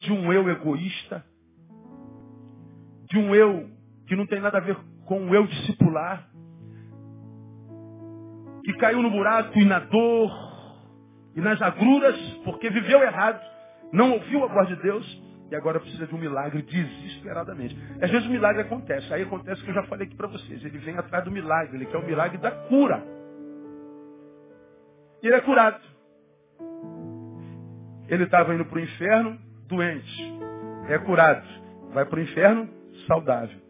[0.00, 1.24] de um eu egoísta,
[3.08, 3.70] de um eu
[4.06, 4.76] que não tem nada a ver
[5.06, 6.28] com o eu discipular,
[8.64, 10.30] que caiu no buraco e na dor
[11.34, 13.40] e nas agruras, porque viveu errado,
[13.92, 15.22] não ouviu a voz de Deus
[15.52, 17.76] e agora precisa de um milagre desesperadamente.
[18.00, 19.12] Às vezes o milagre acontece.
[19.12, 20.64] Aí acontece o que eu já falei aqui para vocês.
[20.64, 21.76] Ele vem atrás do milagre.
[21.76, 23.04] Ele quer o milagre da cura.
[25.22, 25.78] E ele é curado.
[28.08, 29.38] Ele estava indo para o inferno
[29.68, 30.32] doente.
[30.88, 31.46] É curado.
[31.92, 32.70] Vai para o inferno
[33.06, 33.60] saudável.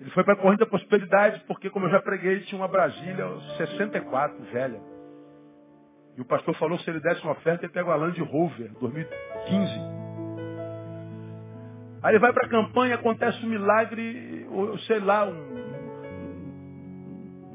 [0.00, 3.26] Ele foi para a corrente da prosperidade, porque, como eu já preguei, tinha uma Brasília
[3.56, 4.80] 64, velha.
[6.16, 8.70] E o pastor falou que se ele desse uma oferta, ele pega uma Land Rover,
[8.80, 9.72] 2015.
[12.02, 15.62] Aí ele vai para a campanha, acontece um milagre, ou sei lá, um,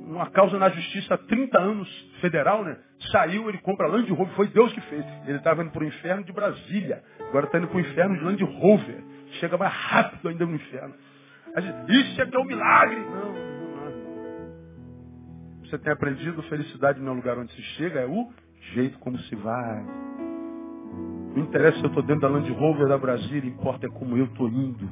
[0.07, 1.87] uma causa na justiça há 30 anos,
[2.21, 2.77] federal, né?
[3.11, 5.05] Saiu, ele compra Land Rover, foi Deus que fez.
[5.27, 8.23] Ele estava indo para o inferno de Brasília, agora está indo para o inferno de
[8.23, 9.03] Land Rover.
[9.39, 10.95] Chega mais rápido ainda no inferno.
[11.89, 12.99] Isso é que é um milagre.
[13.01, 13.47] Não.
[15.63, 18.31] Você tem aprendido, felicidade não é o lugar onde se chega, é o
[18.73, 19.83] jeito como se vai.
[21.35, 24.25] Não interessa se eu estou dentro da Land Rover da Brasília, importa é como eu
[24.25, 24.89] estou indo.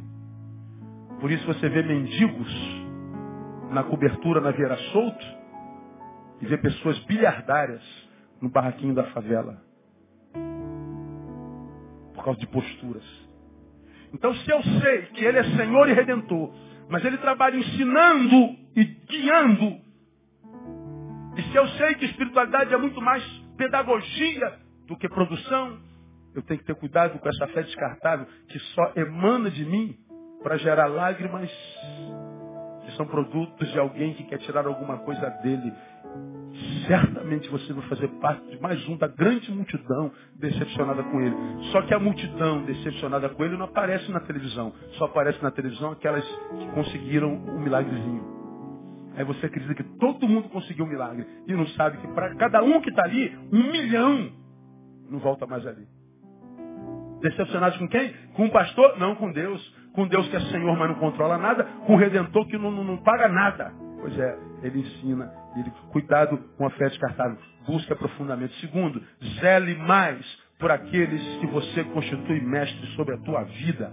[1.20, 2.86] Por isso você vê mendigos
[3.72, 5.26] na cobertura na Vieira Solto
[6.42, 7.82] e vê pessoas bilhardárias
[8.42, 9.62] no barraquinho da favela.
[12.14, 13.04] Por causa de posturas.
[14.14, 16.54] Então se eu sei que Ele é Senhor e Redentor,
[16.90, 19.86] mas Ele trabalha ensinando e guiando,
[21.38, 23.24] e se eu sei que espiritualidade é muito mais
[23.58, 25.80] pedagogia do que produção,
[26.34, 29.98] eu tenho que ter cuidado com essa fé descartável que só emana de mim
[30.44, 31.50] para gerar lágrimas
[32.86, 35.74] que são produtos de alguém que quer tirar alguma coisa dele.
[36.88, 41.36] Certamente você vai fazer parte de mais um da grande multidão decepcionada com ele.
[41.72, 44.72] Só que a multidão decepcionada com ele não aparece na televisão.
[44.98, 48.35] Só aparece na televisão aquelas que conseguiram um milagrezinho.
[49.16, 51.26] Aí você acredita que todo mundo conseguiu um milagre.
[51.48, 54.32] E não sabe que para cada um que está ali, um milhão
[55.10, 55.88] não volta mais ali.
[57.22, 58.14] Decepcionados com quem?
[58.34, 58.98] Com o pastor?
[59.00, 59.76] Não, com Deus.
[59.94, 61.64] Com Deus que é Senhor, mas não controla nada.
[61.86, 63.72] Com o Redentor que não, não, não paga nada.
[64.00, 65.32] Pois é, ele ensina.
[65.56, 67.38] Ele, cuidado com a fé descartável.
[67.66, 68.54] Busque aprofundamento.
[68.56, 69.02] Segundo,
[69.40, 70.26] zele mais
[70.60, 73.92] por aqueles que você constitui mestre sobre a tua vida.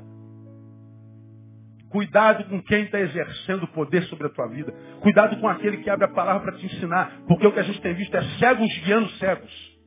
[1.93, 4.73] Cuidado com quem está exercendo poder sobre a tua vida.
[5.01, 7.13] Cuidado com aquele que abre a palavra para te ensinar.
[7.29, 9.79] Porque o que a gente tem visto é cegos guiando cegos.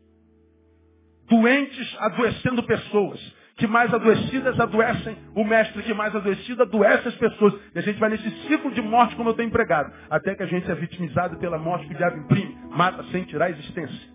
[1.28, 3.20] Doentes adoecendo pessoas
[3.58, 7.56] que mais adoecidas adoecem o mestre, que mais adoecido adoece as pessoas.
[7.74, 9.92] E a gente vai nesse ciclo de morte como eu tenho empregado.
[10.08, 12.56] Até que a gente é vitimizado pela morte que o diabo imprime.
[12.70, 14.15] Mata sem tirar a existência.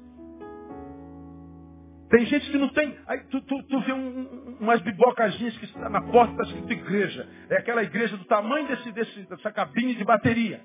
[2.11, 2.99] Tem gente que não tem.
[3.07, 7.29] Aí tu, tu, tu vê um, umas bibocazinhas que está na porta, está escrito igreja.
[7.49, 10.61] É aquela igreja do tamanho desse, desse, dessa cabine de bateria.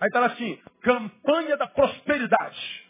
[0.00, 2.88] Aí está lá assim, campanha da prosperidade.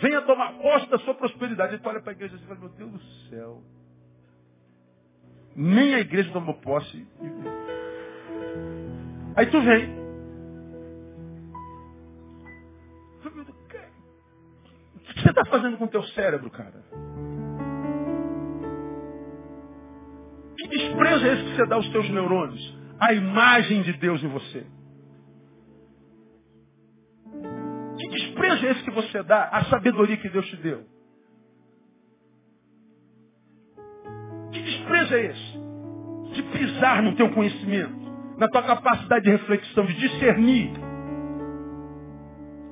[0.00, 1.74] Venha tomar posse da sua prosperidade.
[1.74, 3.62] Aí tu olha para a igreja e fala, meu Deus do céu.
[5.54, 7.06] Nem a igreja tomou posse.
[9.36, 10.03] Aí tu vem.
[15.24, 16.84] Você está fazendo com o teu cérebro, cara?
[20.58, 22.78] Que desprezo é esse que você dá aos teus neurônios?
[23.00, 24.66] A imagem de Deus em você.
[27.98, 30.84] Que desprezo é esse que você dá à sabedoria que Deus te deu?
[34.64, 35.64] desprezo é esse?
[36.34, 40.72] De pisar no teu conhecimento, na tua capacidade de reflexão, de discernir.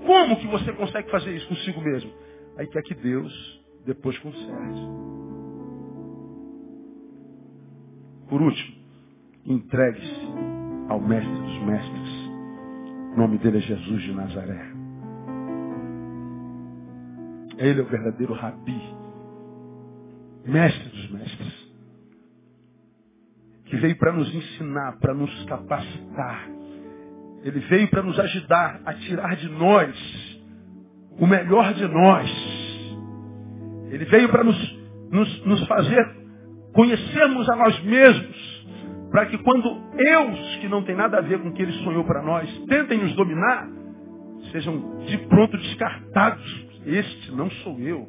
[0.05, 2.12] Como que você consegue fazer isso consigo mesmo?
[2.57, 3.32] Aí quer que Deus
[3.86, 4.80] depois conserte.
[8.28, 8.76] Por último,
[9.46, 10.26] entregue-se
[10.88, 12.30] ao Mestre dos Mestres.
[13.14, 14.72] O nome dele é Jesus de Nazaré.
[17.59, 18.82] Ele é o verdadeiro rabi,
[20.46, 21.62] mestre dos mestres
[23.72, 26.46] que veio para nos ensinar, para nos capacitar.
[27.42, 30.32] Ele veio para nos ajudar a tirar de nós
[31.19, 32.31] o melhor de nós.
[33.91, 34.79] Ele veio para nos,
[35.11, 36.23] nos, nos fazer
[36.73, 38.67] conhecermos a nós mesmos,
[39.11, 42.05] para que quando eus, que não tem nada a ver com o que ele sonhou
[42.05, 43.69] para nós, tentem nos dominar,
[44.51, 46.67] sejam de pronto descartados.
[46.87, 48.09] Este não sou eu.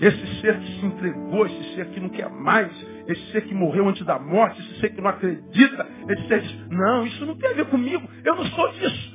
[0.00, 2.72] Esse ser que se entregou, esse ser que não quer mais,
[3.06, 6.48] esse ser que morreu antes da morte, esse ser que não acredita, esse ser que
[6.48, 9.13] diz, não, isso não tem a ver comigo, eu não sou disso.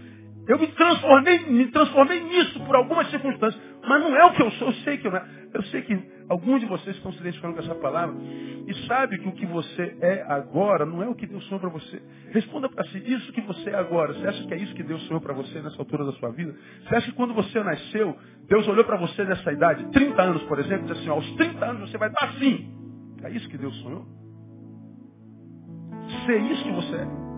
[0.49, 3.61] Eu me transformei, me transformei nisso por algumas circunstâncias.
[3.87, 5.25] Mas não é o que eu sou, eu sei que eu não é.
[5.53, 5.97] Eu sei que
[6.27, 8.15] alguns de vocês estão se identificando com essa palavra
[8.67, 11.69] e sabe que o que você é agora não é o que Deus sonhou para
[11.69, 12.01] você.
[12.31, 15.03] Responda para si, isso que você é agora, você acha que é isso que Deus
[15.03, 16.55] sonhou para você nessa altura da sua vida?
[16.83, 20.57] Você acha que quando você nasceu, Deus olhou para você nessa idade, 30 anos, por
[20.57, 22.73] exemplo, e disse assim, aos 30 anos você vai estar assim.
[23.23, 24.03] É isso que Deus sonhou?
[26.25, 27.28] Ser isso que você é.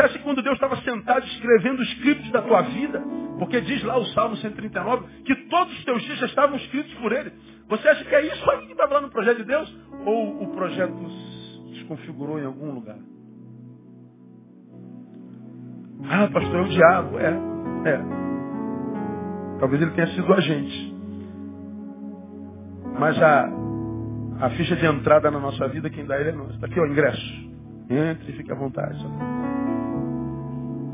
[0.00, 3.02] Acha que quando Deus estava sentado escrevendo os escritos da tua vida,
[3.38, 7.12] porque diz lá o Salmo 139, que todos os teus dias já estavam escritos por
[7.12, 7.32] Ele.
[7.68, 9.78] Você acha que é isso aí que estava lá no projeto de Deus?
[10.04, 12.98] Ou o projeto se desconfigurou em algum lugar?
[16.08, 17.18] Ah, pastor, é o diabo.
[17.18, 17.30] É,
[17.90, 18.00] é.
[19.60, 20.94] Talvez ele tenha sido o agente.
[22.98, 23.48] Mas a,
[24.40, 26.54] a ficha de entrada na nossa vida, quem dá ele é nós.
[26.54, 27.52] Está aqui, ó, ingresso.
[27.88, 28.98] Entre e fique à vontade.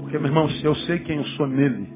[0.09, 1.87] Porque, meu irmão, se eu sei quem eu sou nele,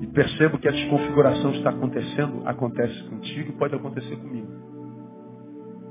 [0.00, 4.46] e percebo que a desconfiguração está acontecendo, acontece contigo e pode acontecer comigo.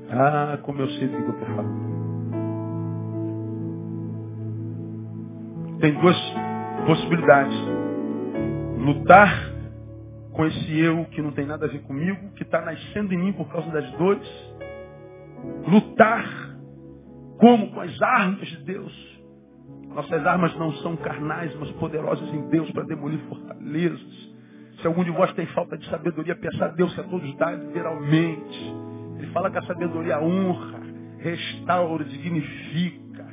[0.09, 1.93] Ah, como eu sei do que eu estou falando.
[5.81, 6.17] Tem duas
[6.87, 7.57] possibilidades.
[8.77, 9.51] Lutar
[10.31, 13.33] com esse eu que não tem nada a ver comigo, que está nascendo em mim
[13.33, 14.55] por causa das dores.
[15.67, 16.25] Lutar
[17.39, 17.71] como?
[17.71, 19.22] Com as armas de Deus.
[19.93, 24.33] Nossas armas não são carnais, mas poderosas em Deus para demolir fortalezas.
[24.81, 27.51] Se algum de vós tem falta de sabedoria, peça a Deus que a todos dá
[27.51, 28.75] liberalmente.
[29.17, 30.81] Ele fala que a sabedoria honra,
[31.19, 33.27] restaura, dignifica.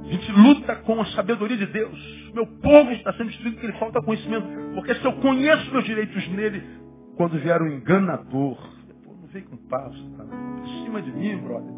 [0.00, 2.30] A gente luta com a sabedoria de Deus.
[2.34, 4.46] Meu povo está sendo destruído porque ele falta conhecimento.
[4.74, 6.62] Porque se eu conheço meus direitos nele,
[7.16, 8.58] quando vier o enganador,
[9.06, 10.24] não vem com passo, tá?
[10.64, 11.77] Em cima de mim, brother.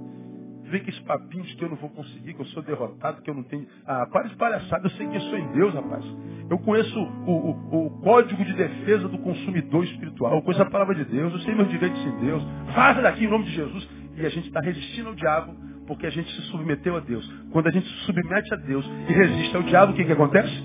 [0.70, 3.28] Vem com esse papinho de que eu não vou conseguir, que eu sou derrotado, que
[3.28, 3.66] eu não tenho.
[3.84, 6.04] Ah, para de palhaçada, eu sei que eu sou em Deus, rapaz.
[6.48, 10.94] Eu conheço o, o, o, código de defesa do consumidor espiritual, eu conheço a palavra
[10.94, 12.42] de Deus, eu sei meus direitos em Deus.
[12.72, 13.88] Vaza daqui em nome de Jesus.
[14.16, 15.54] E a gente está resistindo ao diabo
[15.86, 17.28] porque a gente se submeteu a Deus.
[17.50, 20.64] Quando a gente se submete a Deus e resiste ao diabo, o que, que acontece?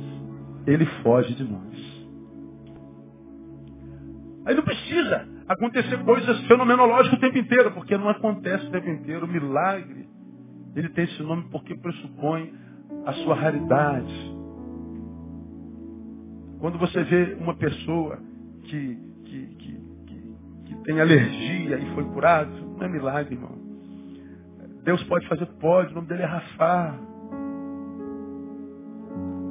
[0.68, 2.06] Ele foge de nós.
[4.46, 9.26] Aí não precisa acontecer coisas fenomenológicas o tempo inteiro, porque não acontece o tempo inteiro.
[9.26, 10.08] O milagre,
[10.76, 12.54] ele tem esse nome porque pressupõe
[13.06, 14.36] a sua raridade.
[16.60, 18.18] Quando você vê uma pessoa
[18.64, 20.36] que, que, que, que,
[20.66, 23.66] que tem alergia e foi curado, não é milagre, irmão.
[24.84, 25.46] Deus pode fazer?
[25.60, 27.00] Pode, o nome dele é Rafa.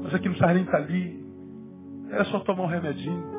[0.03, 1.24] Mas aqui não precisava nem estar ali.
[2.11, 3.34] Era só tomar um remedinho.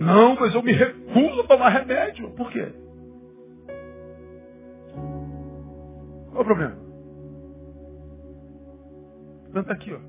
[0.00, 2.30] Não, mas eu me recuso a tomar remédio.
[2.32, 2.72] Por quê?
[6.30, 6.76] Qual o problema?
[9.52, 10.00] Não está aqui, ó.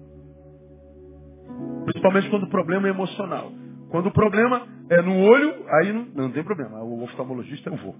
[1.85, 3.51] Principalmente quando o problema é emocional.
[3.89, 6.83] Quando o problema é no olho, aí não, não tem problema.
[6.83, 7.95] O oftalmologista eu vou.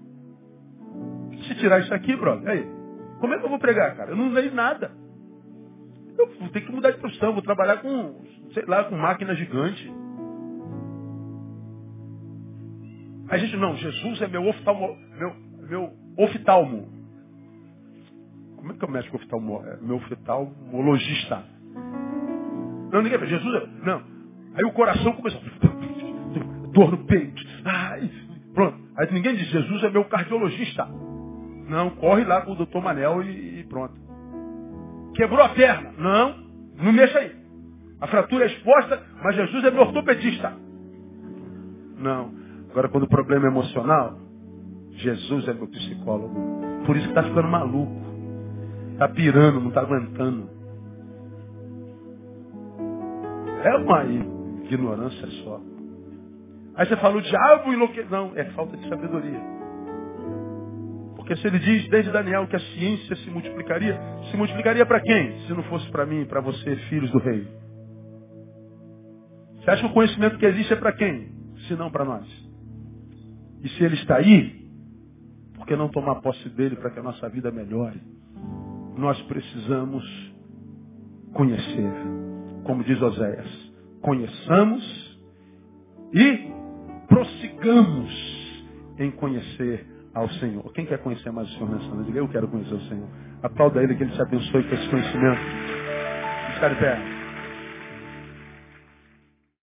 [1.48, 2.64] Se tirar isso aqui, brother, aí,
[3.20, 4.12] como é que eu vou pregar, cara?
[4.12, 4.92] Eu não leio nada.
[6.18, 8.24] Eu vou ter que mudar de profissão, vou trabalhar com,
[8.54, 9.92] sei lá, com máquina gigante.
[13.32, 15.34] A gente, não, Jesus é meu oftalmo, meu,
[15.66, 16.86] meu oftalmo.
[18.56, 19.64] Como é que é o médico oftalmo?
[19.64, 21.42] É meu oftalmologista.
[22.92, 24.02] Não, ninguém fala, Jesus é, não.
[24.54, 25.40] Aí o coração começa,
[26.74, 27.42] dor no peito.
[27.64, 28.10] Ai,
[28.52, 28.78] pronto.
[28.98, 30.86] Aí ninguém diz, Jesus é meu cardiologista.
[31.70, 33.94] Não, corre lá com o doutor Manel e, e pronto.
[35.14, 35.90] Quebrou a perna.
[35.96, 36.36] Não,
[36.76, 37.34] não mexa aí.
[37.98, 40.54] A fratura é exposta, mas Jesus é meu ortopedista.
[41.96, 42.41] Não.
[42.72, 44.18] Agora, quando o problema é emocional,
[44.92, 46.34] Jesus é meu psicólogo.
[46.86, 48.00] Por isso que está ficando maluco.
[48.92, 50.48] Está pirando, não está aguentando.
[53.62, 55.60] É uma ignorância só.
[56.74, 58.10] Aí você fala, o diabo enlouqueceu.
[58.10, 59.40] Não, é falta de sabedoria.
[61.14, 64.00] Porque se ele diz desde Daniel que a ciência se multiplicaria,
[64.30, 65.40] se multiplicaria para quem?
[65.46, 67.46] Se não fosse para mim, para você, filhos do rei.
[69.60, 71.30] Você acha que o conhecimento que existe é para quem?
[71.68, 72.51] Se não para nós.
[73.62, 74.66] E se ele está aí,
[75.54, 78.00] por que não tomar posse dele para que a nossa vida melhore?
[78.96, 80.04] Nós precisamos
[81.32, 81.92] conhecer.
[82.64, 85.20] Como diz Oséias, conheçamos
[86.12, 86.50] e
[87.08, 88.62] prossigamos
[88.98, 90.72] em conhecer ao Senhor.
[90.72, 92.16] Quem quer conhecer mais o Senhor nessa noite?
[92.16, 93.08] Eu quero conhecer o Senhor.
[93.42, 95.40] Aplauda ele que ele te abençoe com esse conhecimento.
[96.54, 97.21] Está de pé.